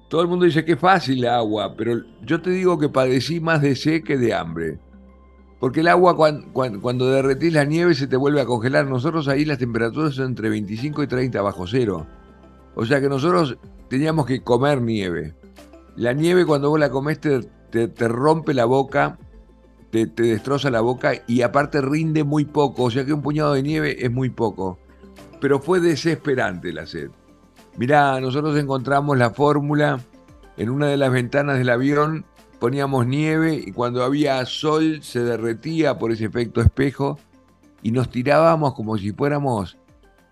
[0.10, 3.40] todo el mundo dice que es fácil el agua, pero yo te digo que padecí
[3.40, 4.80] más de sed que de hambre.
[5.62, 6.18] Porque el agua
[6.52, 8.88] cuando, derretís la nieve se te vuelve a congelar.
[8.88, 12.08] Nosotros ahí las temperaturas son entre 25 y 30 bajo cero.
[12.74, 15.36] O sea que nosotros teníamos que comer nieve.
[15.96, 19.20] La nieve cuando vos la comés te, te, rompe la boca,
[19.92, 22.86] te, te, destroza la boca y aparte rinde muy poco.
[22.86, 24.80] O sea que un puñado de nieve es muy poco.
[25.42, 27.10] Pero fue desesperante la sed.
[27.78, 30.00] Mirá, nosotros encontramos la fórmula
[30.56, 32.26] en una de las ventanas del avión
[32.60, 37.18] poníamos nieve y cuando había sol se derretía por ese efecto espejo
[37.82, 39.78] y nos tirábamos como si fuéramos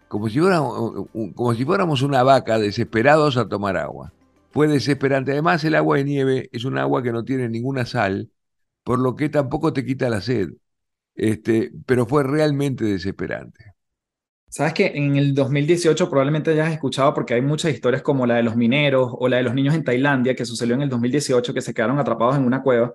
[0.07, 4.13] como si fuéramos, como si fuéramos una vaca desesperados a tomar agua.
[4.51, 5.31] Fue desesperante.
[5.31, 8.31] Además, el agua de nieve es un agua que no tiene ninguna sal,
[8.83, 10.49] por lo que tampoco te quita la sed.
[11.15, 13.68] Este, pero fue realmente desesperante.
[14.49, 18.43] Sabes que en el 2018 probablemente hayas escuchado porque hay muchas historias como la de
[18.43, 21.61] los mineros o la de los niños en Tailandia que sucedió en el 2018 que
[21.61, 22.91] se quedaron atrapados en una cueva.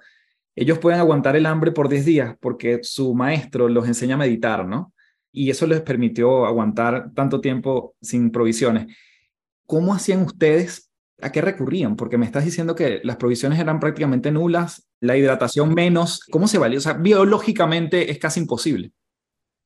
[0.57, 4.67] Ellos pueden aguantar el hambre por 10 días porque su maestro los enseña a meditar,
[4.67, 4.93] ¿no?
[5.31, 8.89] Y eso les permitió aguantar tanto tiempo sin provisiones.
[9.65, 10.91] ¿Cómo hacían ustedes?
[11.21, 11.95] ¿A qué recurrían?
[11.95, 16.21] Porque me estás diciendo que las provisiones eran prácticamente nulas, la hidratación menos.
[16.31, 16.79] ¿Cómo se valía?
[16.79, 18.93] O sea, biológicamente es casi imposible.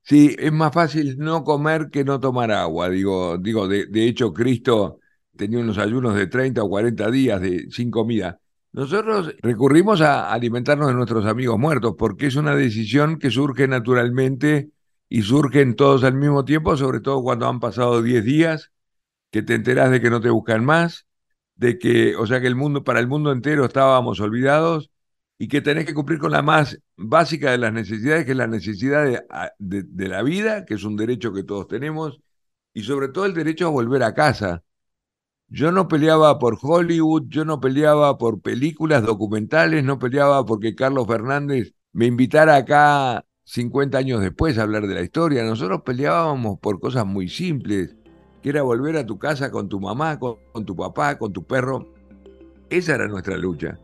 [0.02, 2.88] Sí, es más fácil no comer que no tomar agua.
[2.88, 5.00] Digo, digo de, hecho, Cristo
[5.36, 8.40] tenía unos ayunos de 30 o 40 días de, sin comida.
[8.72, 14.70] Nosotros recurrimos a alimentarnos de nuestros amigos muertos porque es una decisión que surge naturalmente
[15.08, 18.72] y surgen todos al mismo tiempo, sobre todo cuando han pasado 10 días,
[19.30, 21.06] que te enteras de que no te buscan más,
[21.56, 24.90] de que, o sea que el mundo, para el mundo entero estábamos olvidados
[25.38, 28.48] y que tenés que cumplir con la más básica de las necesidades, que es la
[28.48, 29.24] necesidad
[29.58, 32.20] de, la vida, que es un derecho que todos tenemos,
[32.74, 34.64] y sobre todo el derecho a volver a casa.
[35.48, 41.06] Yo no peleaba por Hollywood, yo no peleaba por películas documentales, no peleaba porque Carlos
[41.06, 45.44] Fernández me invitara acá 50 años después a hablar de la historia.
[45.44, 47.96] Nosotros peleábamos por cosas muy simples,
[48.42, 51.94] que era volver a tu casa con tu mamá, con tu papá, con tu perro.
[52.68, 53.78] Esa era nuestra lucha.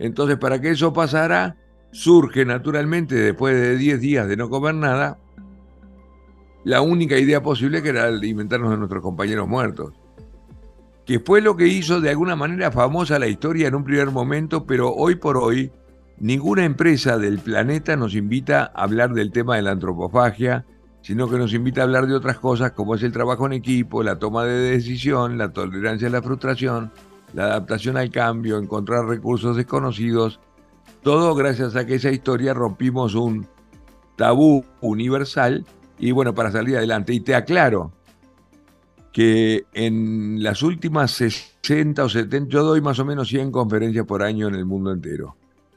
[0.00, 1.56] Entonces, para que eso pasara,
[1.92, 5.18] surge naturalmente, después de 10 días de no comer nada,
[6.64, 9.92] la única idea posible que era alimentarnos de nuestros compañeros muertos.
[11.04, 14.64] Que fue lo que hizo de alguna manera famosa la historia en un primer momento,
[14.64, 15.70] pero hoy por hoy
[16.18, 20.64] ninguna empresa del planeta nos invita a hablar del tema de la antropofagia,
[21.02, 24.02] sino que nos invita a hablar de otras cosas como es el trabajo en equipo,
[24.02, 26.90] la toma de decisión, la tolerancia a la frustración,
[27.34, 30.40] la adaptación al cambio, encontrar recursos desconocidos,
[31.02, 33.46] todo gracias a que esa historia rompimos un
[34.16, 35.64] tabú universal
[35.98, 37.12] y bueno, para salir adelante.
[37.12, 37.92] Y te aclaro
[39.12, 44.22] que en las últimas 60 o 70, yo doy más o menos 100 conferencias por
[44.22, 45.36] año en el mundo entero.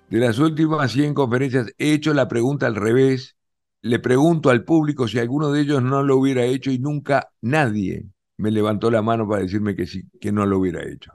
[0.09, 3.35] De las últimas 100 conferencias he hecho la pregunta al revés,
[3.81, 8.05] le pregunto al público si alguno de ellos no lo hubiera hecho y nunca nadie
[8.37, 11.11] me levantó la mano para decirme que sí, que no lo hubiera hecho.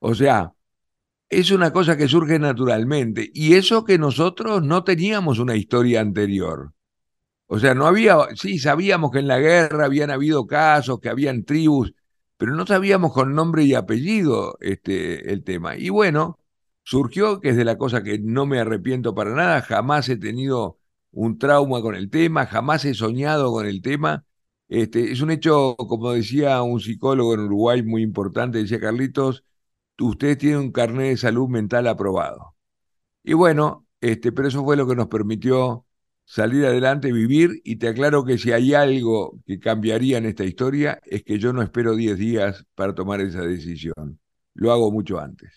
[0.00, 0.52] O sea,
[1.28, 3.30] es una cosa que surge naturalmente.
[3.34, 6.72] Y eso que nosotros no teníamos una historia anterior.
[7.46, 11.44] O sea, no había, sí, sabíamos que en la guerra habían habido casos, que habían
[11.44, 11.94] tribus,
[12.36, 15.76] pero no sabíamos con nombre y apellido este, el tema.
[15.76, 16.38] Y bueno,
[16.84, 20.78] surgió, que es de la cosa que no me arrepiento para nada, jamás he tenido
[21.10, 24.24] un trauma con el tema, jamás he soñado con el tema,
[24.68, 29.44] Este, es un hecho, como decía un psicólogo en Uruguay muy importante, decía Carlitos,
[30.06, 32.54] ustedes tienen un carnet de salud mental aprobado.
[33.24, 35.86] Y bueno, este, pero eso fue lo que nos permitió
[36.24, 41.00] salir adelante, vivir, y te aclaro que si hay algo que cambiaría en esta historia,
[41.04, 44.20] es que yo no espero 10 días para tomar esa decisión.
[44.54, 45.52] Lo hago mucho antes.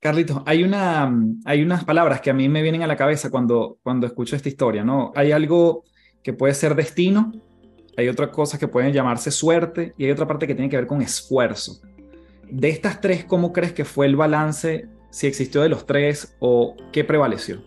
[0.00, 1.14] Carlitos, hay, una,
[1.44, 4.48] hay unas palabras que a mí me vienen a la cabeza cuando, cuando escucho esta
[4.48, 5.12] historia, ¿no?
[5.14, 5.84] Hay algo
[6.24, 7.30] que puede ser destino,
[7.96, 10.88] hay otras cosas que pueden llamarse suerte y hay otra parte que tiene que ver
[10.88, 11.80] con esfuerzo.
[12.52, 14.86] De estas tres, ¿cómo crees que fue el balance?
[15.08, 17.62] Si existió de los tres o qué prevaleció?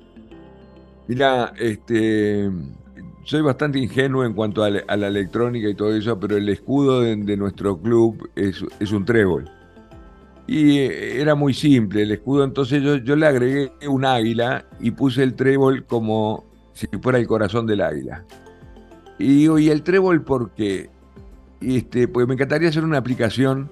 [1.08, 2.52] Mira, este,
[3.24, 7.36] soy bastante ingenuo en cuanto a, la electrónica y todo eso, pero el escudo de,
[7.36, 9.50] nuestro club es, es, un trébol.
[10.46, 15.24] Y era muy simple el escudo, entonces yo, yo le agregué un águila y puse
[15.24, 18.24] el trébol como si fuera el corazón del águila.
[19.18, 20.92] Y digo, ¿y el trébol por qué?
[21.60, 23.72] Este, pues me encantaría hacer una aplicación,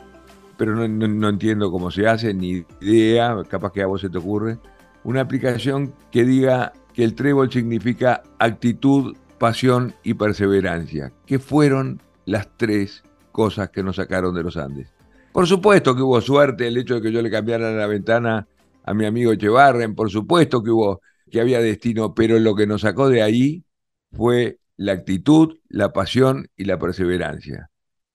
[0.63, 4.59] pero no, entiendo cómo se hace, ni idea, capaz que a vos se te ocurre.
[5.03, 12.47] Una aplicación que diga que el trébol significa actitud, pasión y perseverancia, que fueron las
[12.55, 14.93] tres cosas que nos sacaron de los Andes.
[15.33, 18.47] Por supuesto que hubo suerte el hecho de que yo le cambiara la ventana
[18.85, 22.83] a mi amigo Echevarren, por supuesto que hubo que había destino, pero lo que nos
[22.83, 23.65] sacó de ahí
[24.13, 27.69] fue la actitud, la pasión y la perseverancia.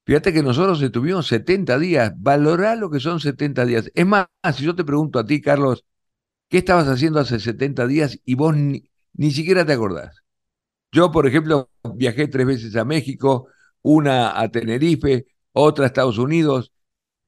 [0.08, 3.90] Fíjate que nosotros estuvimos 70 días, valorá lo que son 70 días.
[3.94, 5.84] Es más, si yo te pregunto a ti, Carlos,
[6.48, 8.90] ¿qué estabas haciendo hace 70 días y vos ni,
[9.30, 10.22] siquiera te acordás?
[10.92, 13.48] Yo, por ejemplo, viajé tres veces a México,
[13.82, 16.72] una a Tenerife, otra a Estados Unidos,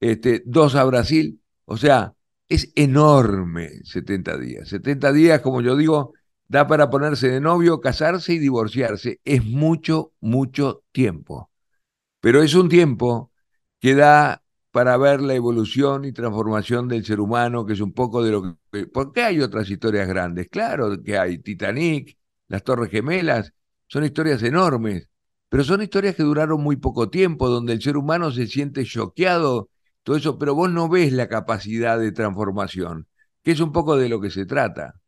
[0.00, 1.42] este, dos a Brasil.
[1.66, 2.14] O sea,
[2.48, 4.70] es enorme 70 días.
[4.70, 6.14] 70 días, como yo digo,
[6.48, 9.20] da para ponerse de novio, casarse y divorciarse.
[9.22, 11.49] Es mucho, mucho tiempo.
[12.20, 13.32] Pero es un tiempo
[13.80, 18.22] que da para ver la evolución y transformación del ser humano, que es un poco
[18.22, 18.86] de lo que...
[18.86, 20.48] ¿Por qué hay otras historias grandes?
[20.48, 22.16] Claro que hay Titanic,
[22.48, 23.52] las Torres Gemelas,
[23.88, 25.08] son historias enormes,
[25.48, 29.68] pero son historias que duraron muy poco tiempo, donde el ser humano se siente choqueado,
[30.04, 33.08] todo eso, pero vos no ves la capacidad de transformación,
[33.42, 35.00] que es un poco de lo que se trata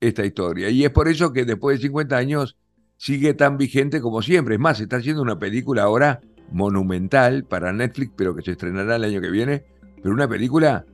[0.00, 0.70] esta historia.
[0.70, 2.56] Y es por eso que después de 50 años
[2.96, 4.54] sigue tan vigente como siempre.
[4.56, 6.20] Es más, se está haciendo una película ahora
[6.52, 9.64] monumental para Netflix, pero que se estrenará el año que viene.
[10.02, 10.84] Pero una película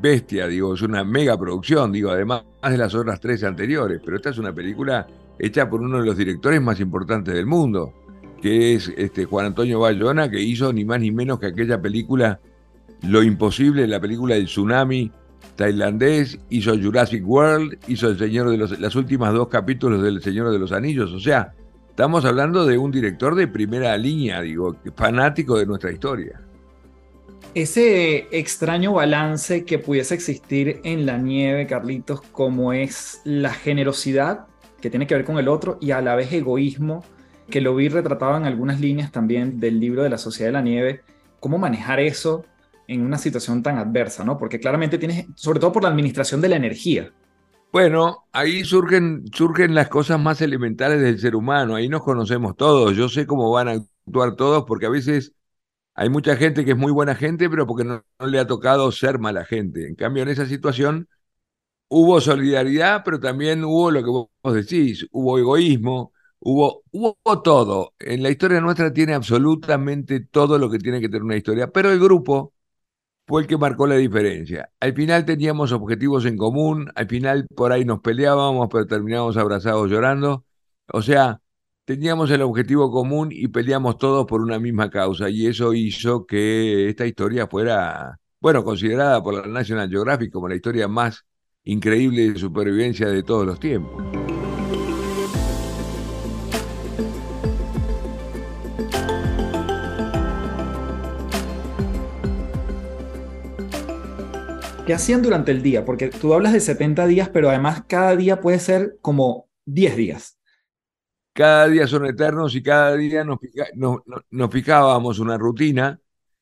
[0.00, 4.00] bestia, digo, es una mega producción, digo, además de las otras tres anteriores.
[4.04, 5.06] Pero esta es una película
[5.38, 7.92] hecha por uno de los directores más importantes del mundo,
[8.40, 12.40] que es este Juan Antonio Bayona, que hizo ni más ni menos que aquella película
[13.02, 15.10] Lo Imposible, la película del tsunami
[15.56, 20.50] tailandés, hizo Jurassic World, hizo El Señor de los, las últimas dos capítulos del Señor
[20.50, 21.12] de los Anillos.
[21.12, 21.54] O sea,
[22.00, 26.40] estamos hablando de un director de primera línea, digo, fanático de nuestra historia.
[27.54, 34.46] Ese extraño balance que pudiese existir en la nieve, Carlitos, como es la generosidad
[34.80, 37.04] que tiene que ver con el otro y a la vez egoísmo,
[37.50, 40.62] que lo vi retratado en algunas líneas también del libro de la Sociedad de la
[40.62, 41.02] Nieve,
[41.38, 42.46] cómo manejar eso
[42.88, 44.38] en una situación tan adversa, ¿no?
[44.38, 47.12] Porque claramente tienes, sobre todo por la administración de la energía.
[47.72, 52.96] Bueno, ahí surgen, surgen las cosas más elementales del ser humano, ahí nos conocemos todos,
[52.96, 55.32] yo sé cómo van a actuar todos, porque a veces
[55.94, 59.18] hay mucha gente que es muy buena gente, pero porque no, le ha tocado ser
[59.20, 59.88] mala gente.
[59.88, 61.08] En cambio, en esa situación
[61.88, 67.94] hubo solidaridad, pero también hubo lo que vos decís, hubo egoísmo, hubo, hubo todo.
[68.00, 71.90] En la historia nuestra tiene absolutamente todo lo que tiene que tener una historia, pero
[71.92, 72.54] el grupo
[73.30, 74.72] fue el que marcó la diferencia.
[74.80, 79.88] Al final teníamos objetivos en común, al final por ahí nos peleábamos, pero terminábamos abrazados
[79.88, 80.44] llorando.
[80.92, 81.40] O sea,
[81.84, 86.88] teníamos el objetivo común y peleamos todos por una misma causa y eso hizo que
[86.88, 91.24] esta historia fuera, bueno, considerada por la National Geographic como la historia más
[91.62, 94.19] increíble de supervivencia de todos los tiempos.
[104.90, 105.84] ¿Qué hacían durante el día?
[105.84, 110.36] Porque tú hablas de 70 días, pero además cada día puede ser como 10 días.
[111.32, 113.38] Cada día son eternos y cada día nos,
[114.50, 116.00] fijábamos una rutina.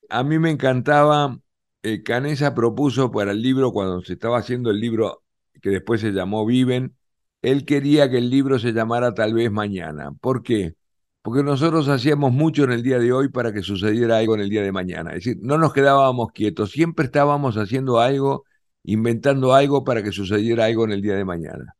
[0.08, 1.38] A mí me encantaba,
[1.82, 5.24] eh, Canesa propuso para el libro, cuando se estaba haciendo el libro
[5.60, 6.96] que después se llamó Viven,
[7.42, 10.12] él quería que el libro se llamara Tal vez mañana.
[10.22, 10.74] ¿Por qué?
[11.22, 14.48] Porque nosotros hacíamos mucho en el día de hoy para que sucediera algo en el
[14.50, 15.10] día de mañana.
[15.10, 18.44] Es decir, no nos quedábamos quietos, siempre estábamos haciendo algo,
[18.84, 21.74] inventando algo para que sucediera algo en el día de mañana.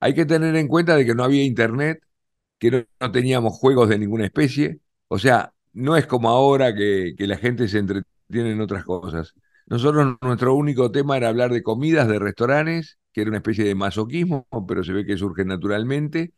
[0.00, 2.00] Hay que tener en cuenta de que no había internet,
[2.58, 7.26] que no, teníamos juegos de ninguna especie, O sea, no es como ahora que, que
[7.26, 9.34] la gente se entretiene en otras cosas.
[9.66, 13.74] Nosotros, nuestro único tema era hablar de comidas, de restaurantes, que era una especie de
[13.74, 16.32] masoquismo, pero se ve que surge naturalmente,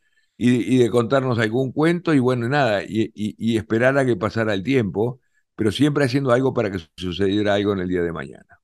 [0.44, 5.20] y, de contarnos algún cuento, y bueno, nada, y, esperar a que pasara el tiempo,
[5.54, 8.58] pero siempre haciendo algo para que sucediera algo en el día de mañana.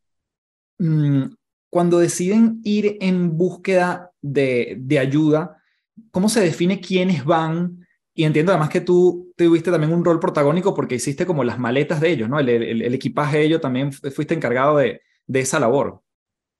[0.79, 1.35] Mm,
[1.71, 5.63] cuando deciden ir en búsqueda de, de ayuda,
[6.11, 7.87] ¿cómo se define quiénes van?
[8.13, 12.01] Y entiendo además que tú tuviste también un rol protagónico porque hiciste como las maletas
[12.01, 12.41] de ellos, ¿no?
[12.41, 16.03] El, el, equipaje de ellos también fuiste encargado de, de, esa labor.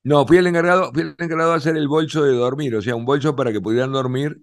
[0.05, 2.95] No, fui el, encargado, fui el encargado de hacer el bolso de dormir, o sea,
[2.95, 4.41] un bolso para que pudieran dormir,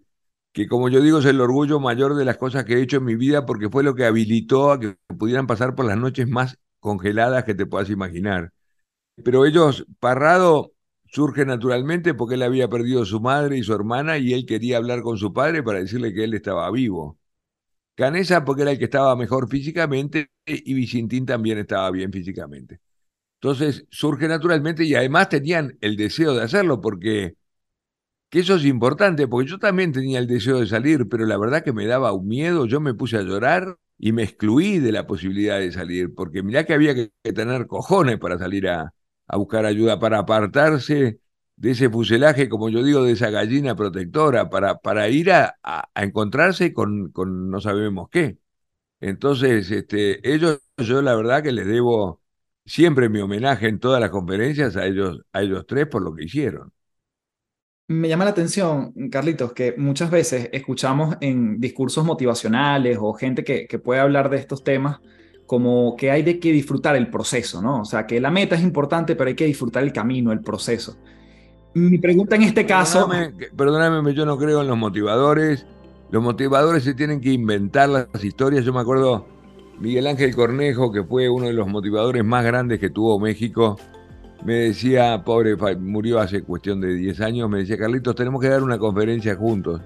[0.55, 3.03] que como yo digo es el orgullo mayor de las cosas que he hecho en
[3.03, 6.57] mi vida porque fue lo que habilitó a que pudieran pasar por las noches más
[6.79, 8.53] congeladas que te puedas imaginar.
[9.21, 10.71] Pero ellos, Parrado,
[11.07, 14.77] surge naturalmente porque él había perdido a su madre y su hermana y él quería
[14.77, 17.19] hablar con su padre para decirle que él estaba vivo.
[17.95, 22.79] Canesa porque era el que estaba mejor físicamente y Vicentín también estaba bien físicamente.
[23.41, 27.35] Entonces surge naturalmente y además tenían el deseo de hacerlo porque
[28.35, 31.63] que eso es importante porque yo también tenía el deseo de salir, pero la verdad
[31.63, 35.07] que me daba un miedo, yo me puse a llorar y me excluí de la
[35.07, 38.93] posibilidad de salir porque mirá que había que tener cojones para salir a,
[39.27, 41.19] a buscar ayuda para apartarse
[41.55, 45.55] de ese fuselaje, como yo digo, de esa gallina protectora, para, para ir a,
[45.95, 48.37] encontrarse con, con, no sabemos qué.
[49.01, 52.21] Entonces, este, ellos, yo la verdad que les debo
[52.65, 56.25] siempre mi homenaje en todas las conferencias a ellos, a ellos tres por lo que
[56.25, 56.73] hicieron.
[57.87, 63.67] Me llama la atención, Carlitos, que muchas veces escuchamos en discursos motivacionales o gente que,
[63.77, 64.97] puede hablar de estos temas,
[65.45, 67.81] como que hay de que disfrutar el proceso, ¿no?
[67.81, 70.97] O sea, que la meta es importante, pero hay que disfrutar el camino, el proceso.
[71.75, 73.07] Mi pregunta en este caso...
[73.55, 75.67] Perdóname, yo no creo en los motivadores.
[76.09, 78.65] Los motivadores se tienen que inventar las historias.
[78.65, 79.27] Yo me acuerdo
[79.79, 83.77] Miguel Ángel Cornejo, que fue uno de los motivadores más grandes que tuvo México,
[84.43, 88.63] me decía, pobre, murió hace cuestión de 10 años, me decía, Carlitos, tenemos que dar
[88.63, 89.81] una conferencia juntos.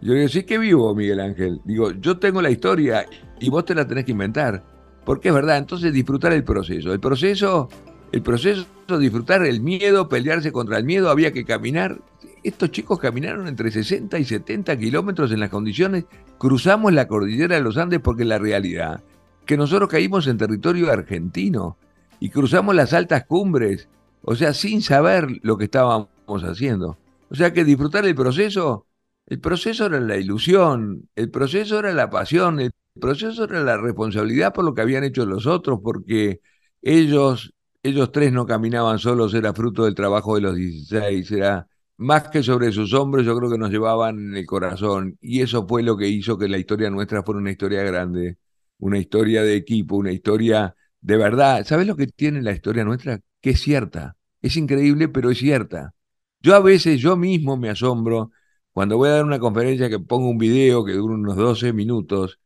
[0.00, 1.60] Yo le digo, sí que vivo, Miguel Ángel.
[1.64, 3.06] Digo, yo tengo la historia
[3.40, 4.62] y vos te la tenés que inventar.
[5.04, 6.92] Porque es verdad, entonces disfrutar el proceso.
[6.92, 7.68] El proceso,
[8.12, 8.66] el proceso,
[8.98, 11.98] disfrutar el miedo, pelearse contra el miedo, había que caminar.
[12.44, 16.04] Estos chicos caminaron entre 60 y 70 kilómetros en las condiciones,
[16.38, 19.02] cruzamos la cordillera de los Andes porque la realidad,
[19.44, 21.76] que nosotros caímos en territorio argentino
[22.20, 23.88] y cruzamos las altas cumbres,
[24.22, 26.08] o sea, sin saber lo que estábamos
[26.42, 26.98] haciendo.
[27.30, 28.86] O sea que disfrutar el proceso,
[29.26, 34.52] el proceso era la ilusión, el proceso era la pasión, el proceso era la responsabilidad
[34.52, 36.40] por lo que habían hecho los otros, porque
[36.82, 37.52] ellos,
[37.82, 42.42] ellos tres no caminaban solos, era fruto del trabajo de los 16, era más que
[42.42, 45.18] sobre sus hombros, yo creo que nos llevaban en el corazón.
[45.20, 48.38] Y eso fue lo que hizo que la historia nuestra fuera una historia grande,
[48.78, 51.64] una historia de equipo, una historia de verdad.
[51.66, 53.20] ¿Sabes lo que tiene la historia nuestra?
[53.40, 54.16] Que es cierta.
[54.42, 55.94] Es increíble, pero es cierta.
[56.40, 58.30] Yo a veces, yo mismo me asombro
[58.72, 62.38] cuando voy a dar una conferencia que pongo un video que dura unos 12 minutos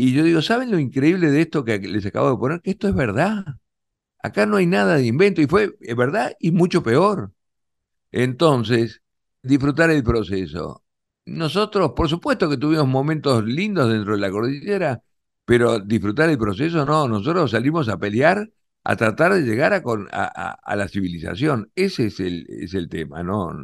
[0.00, 2.60] y yo digo, ¿saben lo increíble de esto que les acabo de poner?
[2.62, 3.44] Que esto es verdad.
[4.22, 7.32] Acá no hay nada de invento y fue verdad y mucho peor.
[8.12, 9.02] Entonces,
[9.42, 10.84] disfrutar el proceso.
[11.26, 15.02] Nosotros, por supuesto que tuvimos momentos lindos dentro de la cordillera,
[15.48, 17.08] pero disfrutar el proceso no.
[17.08, 18.50] Nosotros salimos a pelear,
[18.84, 21.70] a tratar de llegar a, a, la civilización.
[21.74, 23.56] Ese es el, es el tema, ¿no?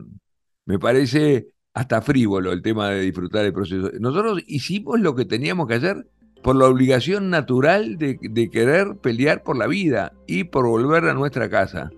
[0.64, 3.91] Me parece hasta frívolo el tema de disfrutar el proceso.
[4.01, 6.09] Nosotros hicimos lo que teníamos que hacer
[6.43, 11.51] por la obligación natural de, querer pelear por la vida y por volver a nuestra
[11.51, 11.91] casa.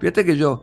[0.00, 0.62] Fíjate que yo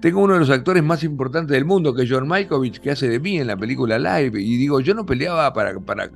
[0.00, 3.08] tengo uno de los actores más importantes del mundo, que es John Malkovich, que hace
[3.08, 6.10] de mí en la película Live, y digo, yo no peleaba para, para,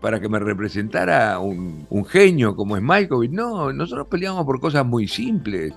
[0.00, 4.86] para que me representara un, un genio como es Malkovich, no, nosotros peleamos por cosas
[4.86, 5.74] muy simples.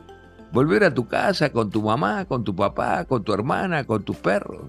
[0.52, 4.18] Volver a tu casa con tu mamá, con tu papá, con tu hermana, con tus
[4.18, 4.66] perros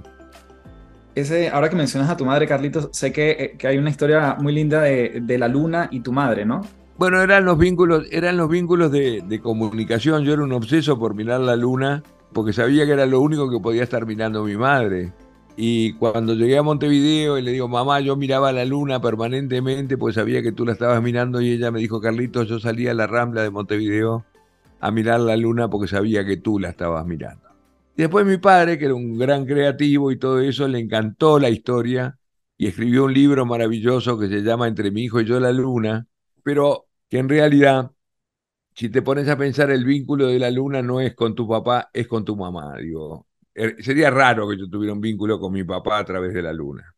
[1.14, 4.36] ese, ahora que mencionas a tu madre, Carlitos, sé que, eh, que hay una historia
[4.38, 6.62] muy linda de, de, la luna y tu madre, ¿no?
[6.96, 10.24] Bueno, eran los vínculos, eran los vínculos de, de, comunicación.
[10.24, 13.58] Yo era un obseso por mirar la luna, porque sabía que era lo único que
[13.58, 15.12] podía estar mirando mi madre.
[15.56, 20.14] Y cuando llegué a Montevideo y le digo, mamá, yo miraba la luna permanentemente, pues
[20.14, 23.06] sabía que tú la estabas mirando, y ella me dijo, Carlitos, yo salía a la
[23.06, 24.24] rambla de Montevideo
[24.80, 27.48] a mirar la luna porque sabía que tú la estabas mirando.
[27.96, 32.18] Después mi padre, que era un gran creativo y todo eso, le encantó la historia
[32.56, 36.06] y escribió un libro maravilloso que se llama Entre mi hijo y yo la luna,
[36.42, 37.92] pero que en realidad,
[38.74, 41.90] si te pones a pensar, el vínculo de la luna no es con tu papá,
[41.92, 42.76] es con tu mamá.
[42.78, 43.26] Digo,
[43.78, 46.94] sería raro que yo tuviera un vínculo con mi papá a través de la luna.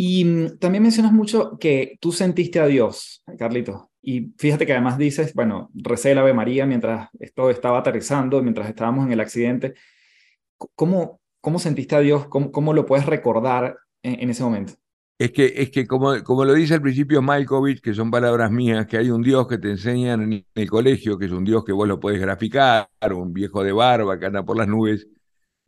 [0.00, 3.90] Y mm, también mencionas mucho que tú sentiste a Dios, Carlito.
[4.00, 8.68] Y fíjate que además dices, bueno, recé el Ave María mientras esto estaba aterrizando, mientras
[8.68, 9.74] estábamos en el accidente.
[10.76, 12.28] ¿Cómo, cómo sentiste a Dios?
[12.28, 14.74] ¿Cómo, cómo lo puedes recordar en, ese momento?
[15.18, 18.86] Es que, es que como, como lo dice al principio Malkovich, que son palabras mías,
[18.86, 21.72] que hay un Dios que te enseñan en el colegio, que es un Dios que
[21.72, 25.08] vos lo puedes graficar, un viejo de barba que anda por las nubes,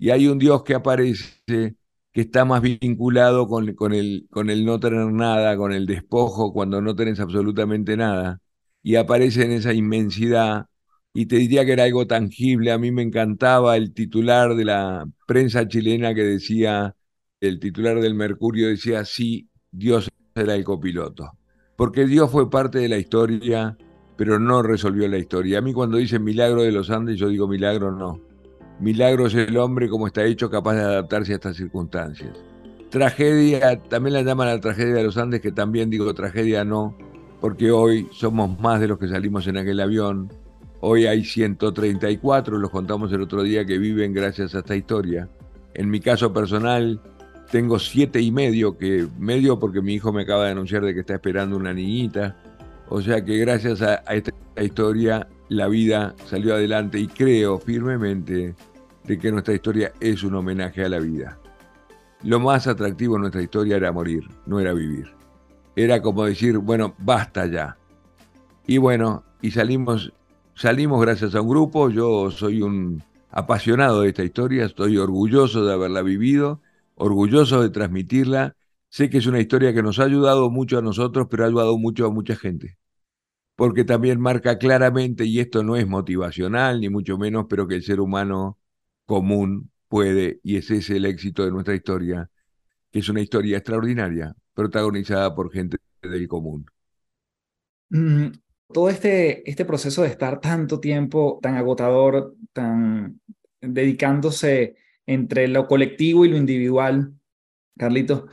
[0.00, 4.64] y hay un Dios que aparece que está más vinculado con, con, el, con el
[4.64, 8.40] no tener nada, con el despojo, cuando no tenés absolutamente nada,
[8.82, 10.66] y aparece en esa inmensidad,
[11.12, 12.72] y te diría que era algo tangible.
[12.72, 16.96] A mí me encantaba el titular de la prensa chilena que decía,
[17.38, 21.32] el titular del Mercurio decía, sí, Dios era el copiloto,
[21.76, 23.76] porque Dios fue parte de la historia,
[24.16, 25.58] pero no resolvió la historia.
[25.58, 28.29] A mí cuando dicen milagro de los Andes, yo digo milagro no
[28.80, 32.30] Milagro es el hombre como está hecho capaz de adaptarse a estas circunstancias.
[32.88, 36.96] Tragedia, también la llaman la tragedia de los Andes, que también digo tragedia no,
[37.40, 40.32] porque hoy somos más de los que salimos en aquel avión.
[40.80, 45.28] Hoy hay 134, los contamos el otro día, que viven gracias a esta historia.
[45.74, 47.00] En mi caso personal,
[47.50, 51.00] tengo siete y medio, que medio porque mi hijo me acaba de anunciar de que
[51.00, 52.34] está esperando una niñita.
[52.88, 58.54] O sea que gracias a, a esta historia la vida salió adelante y creo firmemente
[59.10, 61.36] de que nuestra historia es un homenaje a la vida.
[62.22, 65.12] Lo más atractivo en nuestra historia era morir, no era vivir.
[65.74, 67.76] Era como decir, bueno, basta ya.
[68.68, 70.12] Y bueno, y salimos,
[70.54, 75.72] salimos gracias a un grupo, yo soy un apasionado de esta historia, estoy orgulloso de
[75.72, 76.60] haberla vivido,
[76.94, 78.54] orgulloso de transmitirla.
[78.90, 81.76] Sé que es una historia que nos ha ayudado mucho a nosotros, pero ha ayudado
[81.78, 82.78] mucho a mucha gente.
[83.56, 87.82] Porque también marca claramente, y esto no es motivacional, ni mucho menos, pero que el
[87.82, 88.59] ser humano
[89.10, 92.30] común puede, y ese es el éxito de nuestra historia,
[92.92, 96.64] que es una historia extraordinaria, protagonizada por gente del común.
[97.88, 98.26] Mm,
[98.72, 103.20] todo este, este proceso de estar tanto tiempo tan agotador, tan
[103.60, 107.12] dedicándose entre lo colectivo y lo individual,
[107.76, 108.26] Carlitos,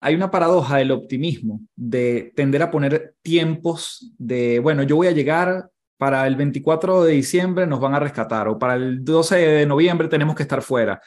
[0.00, 5.12] hay una paradoja del optimismo, de tender a poner tiempos de, bueno, yo voy a
[5.12, 5.72] llegar
[6.04, 10.06] para el 24 de diciembre nos van a rescatar o para el 12 de noviembre
[10.06, 11.00] tenemos que estar fuera.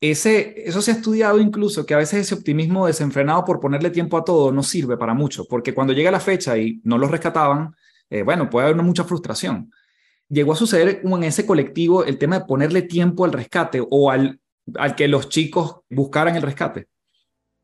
[0.00, 4.16] Ese, eso se ha estudiado incluso, que a veces ese optimismo desenfrenado por ponerle tiempo
[4.16, 7.74] a todo no sirve para mucho, porque cuando llega la fecha y no los rescataban,
[8.08, 9.70] eh, bueno, puede haber mucha frustración.
[10.30, 14.40] Llegó a suceder en ese colectivo el tema de ponerle tiempo al rescate o al,
[14.76, 16.88] al que los chicos buscaran el rescate.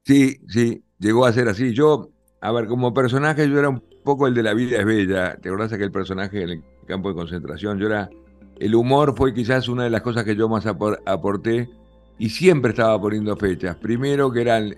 [0.05, 1.73] Sí, sí, llegó a ser así.
[1.73, 2.11] Yo,
[2.43, 5.37] a ver, como personaje yo era un poco el de La vida es bella.
[5.37, 7.79] ¿Te acordás aquel personaje en el campo de concentración?
[7.79, 8.09] Yo era.
[8.59, 11.69] El humor fue quizás una de las cosas que yo más aporté
[12.19, 13.77] y siempre estaba poniendo fechas.
[13.77, 14.75] Primero que eran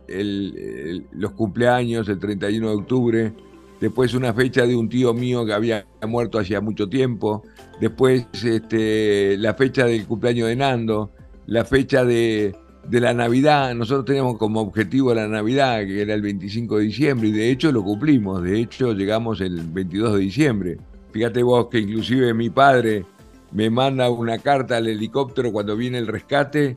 [1.13, 3.33] los cumpleaños, el 31 de octubre.
[3.81, 7.45] Después una fecha de un tío mío que había muerto hacía mucho tiempo.
[7.81, 11.13] Después este, la fecha del cumpleaños de Nando.
[11.47, 12.57] La fecha de,
[12.89, 17.29] de la Navidad, nosotros teníamos como objetivo la Navidad, que era el 25 de diciembre,
[17.29, 20.79] y de hecho lo cumplimos, de hecho llegamos el 22 de diciembre.
[21.13, 23.05] Fíjate vos que inclusive mi padre
[23.53, 26.77] me manda una carta al helicóptero cuando viene el rescate,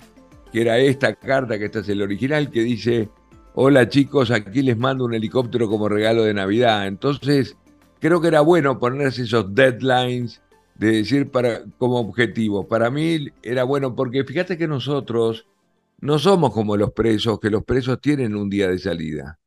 [0.51, 3.09] que era esta carta, que esta es el original, que dice,
[3.55, 6.87] hola chicos, aquí les mando un helicóptero como regalo de Navidad.
[6.87, 7.55] Entonces,
[7.99, 10.41] creo que era bueno ponerse esos deadlines
[10.75, 12.67] de decir para, como objetivo.
[12.67, 15.47] Para mí era bueno porque fíjate que nosotros
[16.03, 19.39] no somos como los presos, que los presos tienen un día de salida.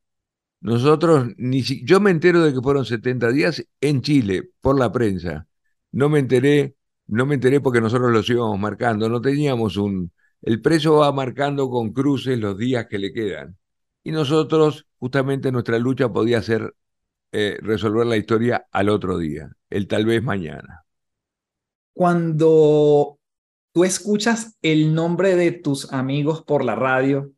[0.60, 4.90] Nosotros, ni si, yo me entero de que fueron 70 días en Chile, por la
[4.90, 5.46] prensa.
[5.92, 6.76] No me enteré,
[7.08, 10.12] no me enteré porque nosotros los íbamos marcando, no teníamos un...
[10.40, 13.58] El preso va marcando con cruces los días que le quedan.
[14.02, 16.74] Y nosotros, justamente nuestra lucha podía ser
[17.32, 20.86] eh, resolver la historia al otro día, el tal vez mañana.
[21.92, 23.15] Cuando
[23.76, 27.32] tú escuchas el nombre de tus amigos por la radio.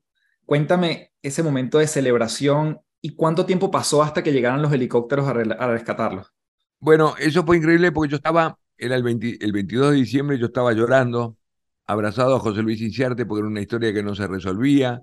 [0.46, 5.32] Cuéntame ese momento de celebración y cuánto tiempo pasó hasta que llegaran los helicópteros a,
[5.32, 6.32] rescatarlos.
[6.78, 11.36] Bueno, eso fue increíble porque yo estaba, era el, 22 de diciembre, yo estaba llorando,
[11.88, 15.02] abrazado a José Luis Inciarte porque era una historia que no se resolvía.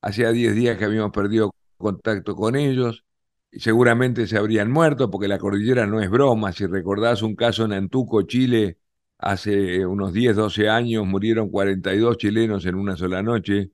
[0.00, 3.04] Hacía 10 días que habíamos perdido contacto con ellos.
[3.52, 6.50] Y seguramente se habrían muerto porque la cordillera no es broma.
[6.50, 8.78] Si recordás un caso en Antuco, Chile,
[9.22, 13.70] Hace unos 10, 12 años murieron 42 chilenos en una sola noche.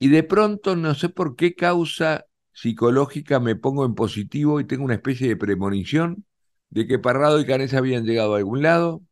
[0.00, 4.84] Y de pronto, no sé por qué causa psicológica, me pongo en positivo y tengo
[4.84, 6.24] una especie de premonición
[6.70, 9.02] de que Parrado y Canesa habían llegado a algún lado.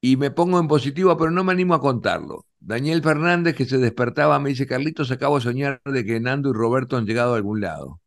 [0.00, 2.46] Y me pongo en positivo, pero no me animo a contarlo.
[2.60, 6.52] Daniel Fernández, que se despertaba, me dice, Carlitos, acabo de soñar de que Nando y
[6.54, 8.00] Roberto han llegado a algún lado.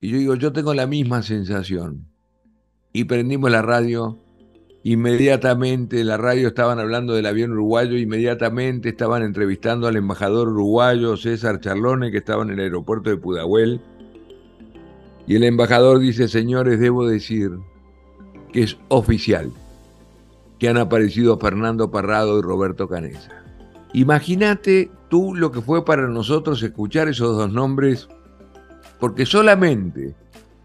[0.00, 2.08] Y yo digo, yo tengo la misma sensación.
[2.92, 4.25] Y prendimos la radio.
[4.86, 11.16] Inmediatamente en la radio estaban hablando del avión uruguayo, inmediatamente estaban entrevistando al embajador uruguayo
[11.16, 13.80] César Charlone, que estaba en el aeropuerto de Pudahuel.
[15.26, 17.50] Y el embajador dice, señores, debo decir
[18.52, 19.50] que es oficial
[20.60, 23.42] que han aparecido Fernando Parrado y Roberto Canesa.
[23.92, 28.08] Imagínate tú lo que fue para nosotros escuchar esos dos nombres,
[29.00, 30.14] porque solamente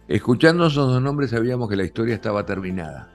[0.08, 3.11] escuchando esos dos nombres sabíamos que la historia estaba terminada,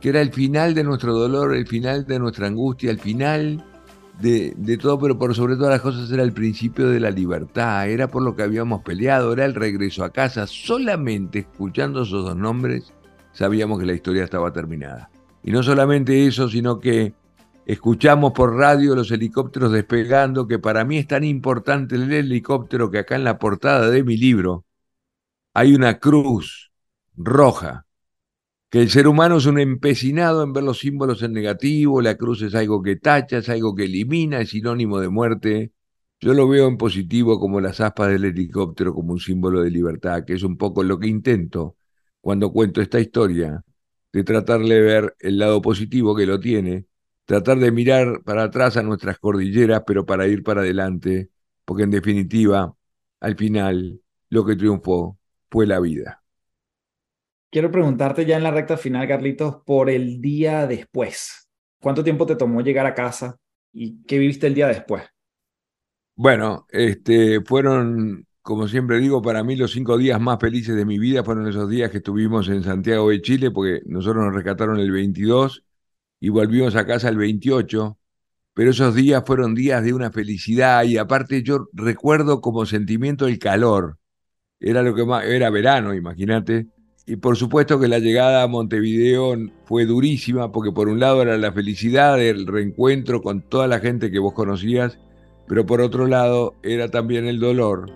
[0.00, 3.64] que era el final de nuestro dolor, el final de nuestra angustia, el final
[4.20, 7.88] de, de, todo, pero por sobre todas las cosas era el principio de la libertad,
[7.88, 10.46] era por lo que habíamos peleado, era el regreso a casa.
[10.46, 12.92] Solamente escuchando esos dos nombres
[13.32, 15.10] sabíamos que la historia estaba terminada.
[15.42, 17.14] Y no solamente eso, sino que
[17.66, 22.98] escuchamos por radio los helicópteros despegando, que para mí es tan importante el helicóptero que
[22.98, 24.64] acá en la portada de mi libro
[25.54, 26.72] hay una cruz
[27.16, 27.86] roja,
[28.70, 32.42] que el ser humano es un empecinado en ver los símbolos en negativo, la cruz
[32.42, 35.72] es algo que tacha, es algo que elimina, es sinónimo de muerte.
[36.20, 40.24] Yo lo veo en positivo como las aspas del helicóptero, como un símbolo de libertad,
[40.24, 41.76] que es un poco lo que intento
[42.20, 43.64] cuando cuento esta historia,
[44.12, 46.86] de tratar de ver el lado positivo que lo tiene,
[47.24, 51.30] tratar de mirar para atrás a nuestras cordilleras, pero para ir para adelante,
[51.64, 52.74] porque en definitiva,
[53.20, 55.18] al final, lo que triunfó
[55.50, 56.19] fue la vida.
[57.50, 61.48] Quiero preguntarte ya en la recta final, Carlitos, por el día después.
[61.80, 63.36] ¿Cuánto tiempo te tomó llegar a casa
[63.72, 65.02] y qué viviste el día después?
[66.14, 70.98] Bueno, este, fueron como siempre digo, para mí los cinco días más felices de mi
[70.98, 74.90] vida fueron esos días que estuvimos en Santiago de Chile, porque nosotros nos rescataron el
[74.90, 75.64] 22
[76.20, 77.98] y volvimos a casa el 28,
[78.54, 83.38] pero esos días fueron días de una felicidad y aparte yo recuerdo como sentimiento el
[83.38, 83.98] calor.
[84.58, 86.68] Era lo que más, era verano, imagínate.
[87.10, 89.34] Y por supuesto que la llegada a Montevideo
[89.64, 94.12] fue durísima, porque por un lado era la felicidad del reencuentro con toda la gente
[94.12, 94.96] que vos conocías,
[95.48, 97.90] pero por otro lado era también el dolor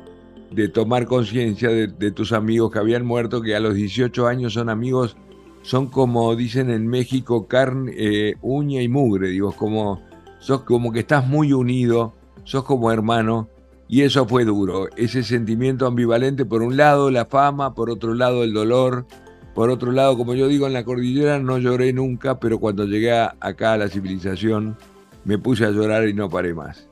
[0.50, 4.68] de tomar conciencia de, tus amigos que habían muerto, que a los 18 años son
[4.68, 5.16] amigos,
[5.62, 10.02] son como dicen en México, carne, eh, uña y mugre, digo, como,
[10.40, 13.48] sos como que estás muy unido, sos como hermano,
[13.94, 18.42] y eso fue duro, ese sentimiento ambivalente, por un lado la fama, por otro lado
[18.42, 19.06] el dolor,
[19.54, 23.12] por otro lado, como yo digo, en la cordillera no lloré nunca, pero cuando llegué
[23.12, 24.76] acá a la civilización
[25.24, 26.88] me puse a llorar y no paré más,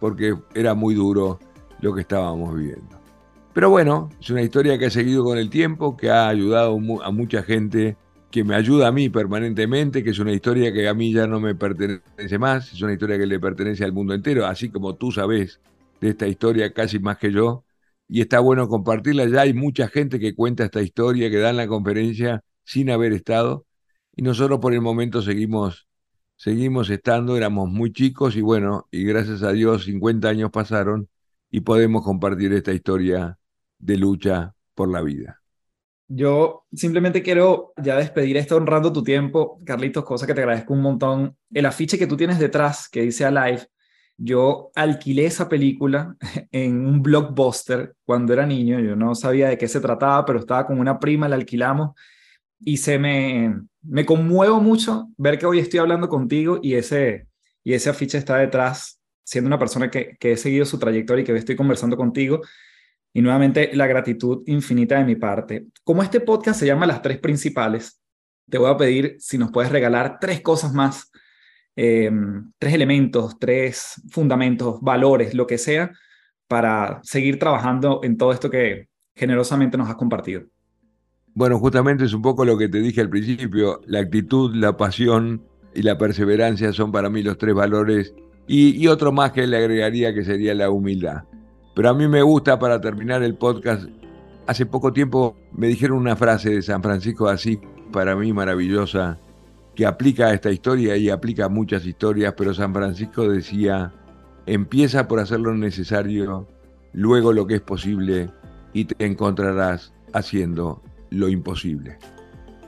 [0.00, 1.38] porque era muy duro
[1.82, 2.98] lo que estábamos viviendo.
[3.52, 7.10] Pero bueno, es una historia que ha seguido con el tiempo, que ha ayudado a
[7.10, 7.98] mucha gente,
[8.30, 11.40] que me ayuda a mí permanentemente, que es una historia que a mí ya no
[11.40, 15.12] me pertenece más, es una historia que le pertenece al mundo entero, así como tú
[15.12, 15.60] sabes
[16.00, 17.64] de esta historia casi más que yo.
[18.08, 19.26] Y está bueno compartirla.
[19.26, 23.12] Ya hay mucha gente que cuenta esta historia, que da en la conferencia sin haber
[23.12, 23.66] estado.
[24.16, 25.86] Y nosotros por el momento seguimos,
[26.36, 31.08] seguimos estando, éramos muy chicos y bueno, y gracias a Dios 50 años pasaron
[31.50, 33.38] y podemos compartir esta historia
[33.78, 35.40] de lucha por la vida.
[36.10, 40.80] Yo simplemente quiero ya despedir esto honrando tu tiempo, Carlitos, cosa que te agradezco un
[40.80, 41.36] montón.
[41.52, 43.68] El afiche que tú tienes detrás, que dice Alive,
[44.18, 46.16] yo alquilé esa película
[46.52, 50.66] en un blockbuster cuando era niño, yo no sabía de qué se trataba, pero estaba
[50.66, 51.92] con una prima, la alquilamos
[52.60, 57.28] y se me, me conmuevo mucho ver que hoy estoy hablando contigo y ese,
[57.64, 61.24] y ese afiche está detrás, siendo una persona que, que he seguido su trayectoria y
[61.24, 62.40] que hoy estoy conversando contigo
[63.12, 65.66] y nuevamente, la gratitud infinita de mi parte.
[65.82, 68.00] Como este podcast se llama Las Tres Principales,
[68.48, 71.10] te voy a pedir si nos puedes regalar tres cosas más,
[71.80, 72.10] eh,
[72.58, 75.92] tres elementos, tres fundamentos, valores, lo que sea,
[76.48, 80.42] para seguir trabajando en todo esto que generosamente nos has compartido.
[81.34, 85.44] Bueno, justamente es un poco lo que te dije al principio, la actitud, la pasión
[85.72, 88.12] y la perseverancia son para mí los tres valores
[88.48, 91.22] y, y otro más que le agregaría que sería la humildad.
[91.76, 93.88] Pero a mí me gusta para terminar el podcast.
[94.48, 97.60] Hace poco tiempo me dijeron una frase de San Francisco así,
[97.92, 99.20] para mí maravillosa,
[99.78, 103.92] que aplica a esta historia y aplica a muchas historias, pero San Francisco decía,
[104.44, 106.48] empieza por hacer lo necesario,
[106.92, 108.28] luego lo que es posible
[108.72, 111.96] y te encontrarás haciendo lo imposible.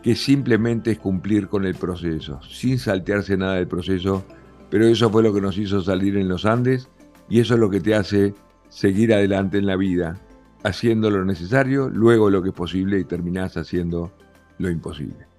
[0.05, 4.25] Que simplemente es cumplir con el proceso, sin saltearse nada del proceso,
[4.71, 6.89] pero eso fue lo que nos hizo salir en los Andes
[7.29, 8.35] y eso es lo que te hace
[8.69, 10.17] seguir adelante en la vida,
[10.63, 14.13] haciendo lo necesario, luego lo que es posible y terminás haciendo
[14.59, 15.30] lo imposible.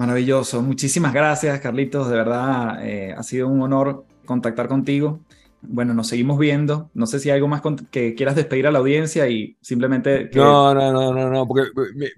[0.00, 0.62] Maravilloso.
[0.62, 2.08] Muchísimas gracias, Carlitos.
[2.08, 5.20] De verdad, eh, ha sido un honor contactar contigo.
[5.60, 6.90] Bueno, nos seguimos viendo.
[6.94, 10.30] No sé si hay algo más que quieras despedir a la audiencia y simplemente...
[10.32, 11.68] No, no, no, no, no, porque,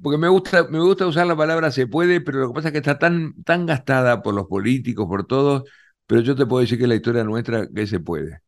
[0.00, 2.72] porque me, gusta, me gusta usar la palabra se puede, pero lo que pasa es
[2.72, 5.64] que está tan, tan gastada por los políticos, por todos,
[6.06, 8.42] pero yo te puedo decir que la historia nuestra que se puede.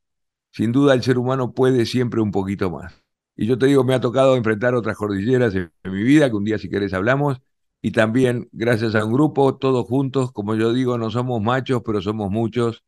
[0.53, 3.03] Sin duda el ser humano puede siempre un poquito más.
[3.35, 6.45] Y yo te digo, me ha tocado enfrentar otras cordilleras en, mi vida, que un
[6.45, 7.41] día si querés hablamos,
[7.85, 12.01] y también gracias a un grupo, todos juntos, como yo digo, no somos machos, pero
[12.01, 12.83] somos muchos,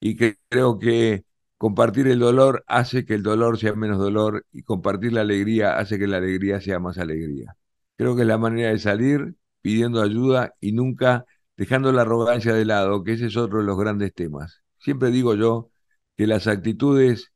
[0.00, 1.24] y que creo que
[1.58, 5.98] compartir el dolor hace que el dolor sea menos dolor, y compartir la alegría hace
[5.98, 7.56] que la alegría sea más alegría.
[7.98, 11.26] Creo que es la manera de salir pidiendo ayuda y nunca
[11.58, 14.62] dejando la arrogancia de lado, que ese es otro de los grandes temas.
[14.78, 15.70] Siempre digo yo
[16.16, 17.32] que las actitudes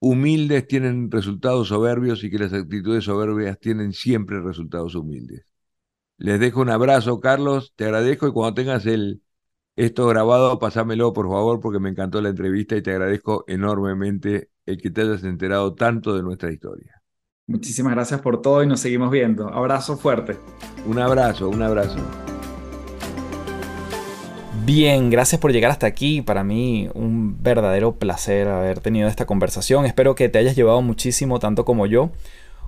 [0.00, 5.44] humildes tienen resultados soberbios y que las actitudes soberbias tienen siempre resultados humildes.
[6.22, 9.24] Les dejo un abrazo, Carlos, te agradezco y cuando tengas el,
[9.74, 14.80] esto grabado, pasámelo por favor porque me encantó la entrevista y te agradezco enormemente el
[14.80, 17.02] que te hayas enterado tanto de nuestra historia.
[17.48, 19.48] Muchísimas gracias por todo y nos seguimos viendo.
[19.48, 20.36] Abrazo fuerte.
[20.86, 21.98] Un abrazo, un abrazo.
[24.64, 26.22] Bien, gracias por llegar hasta aquí.
[26.22, 29.86] Para mí un verdadero placer haber tenido esta conversación.
[29.86, 32.12] Espero que te hayas llevado muchísimo, tanto como yo.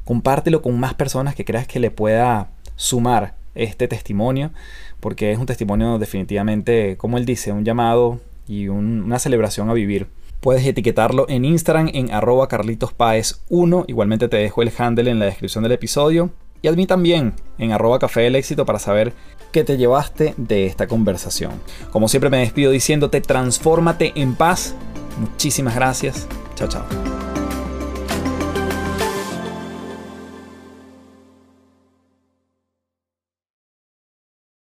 [0.03, 4.53] Compártelo con más personas que creas que le pueda sumar este testimonio,
[5.01, 10.07] porque es un testimonio definitivamente, como él dice, un llamado y una celebración a vivir.
[10.41, 13.85] Puedes etiquetarlo en Instagram en arroba carlitospaes1.
[13.89, 16.31] Igualmente te dejo el handle en la descripción del episodio
[16.61, 19.13] y a mí también en arroba café del éxito para saber
[19.53, 21.53] qué te llevaste de esta conversación.
[21.91, 24.75] Como siempre me despido diciéndote, transfórmate en paz.
[25.19, 26.27] Muchísimas gracias.
[26.57, 27.34] Chao, chao.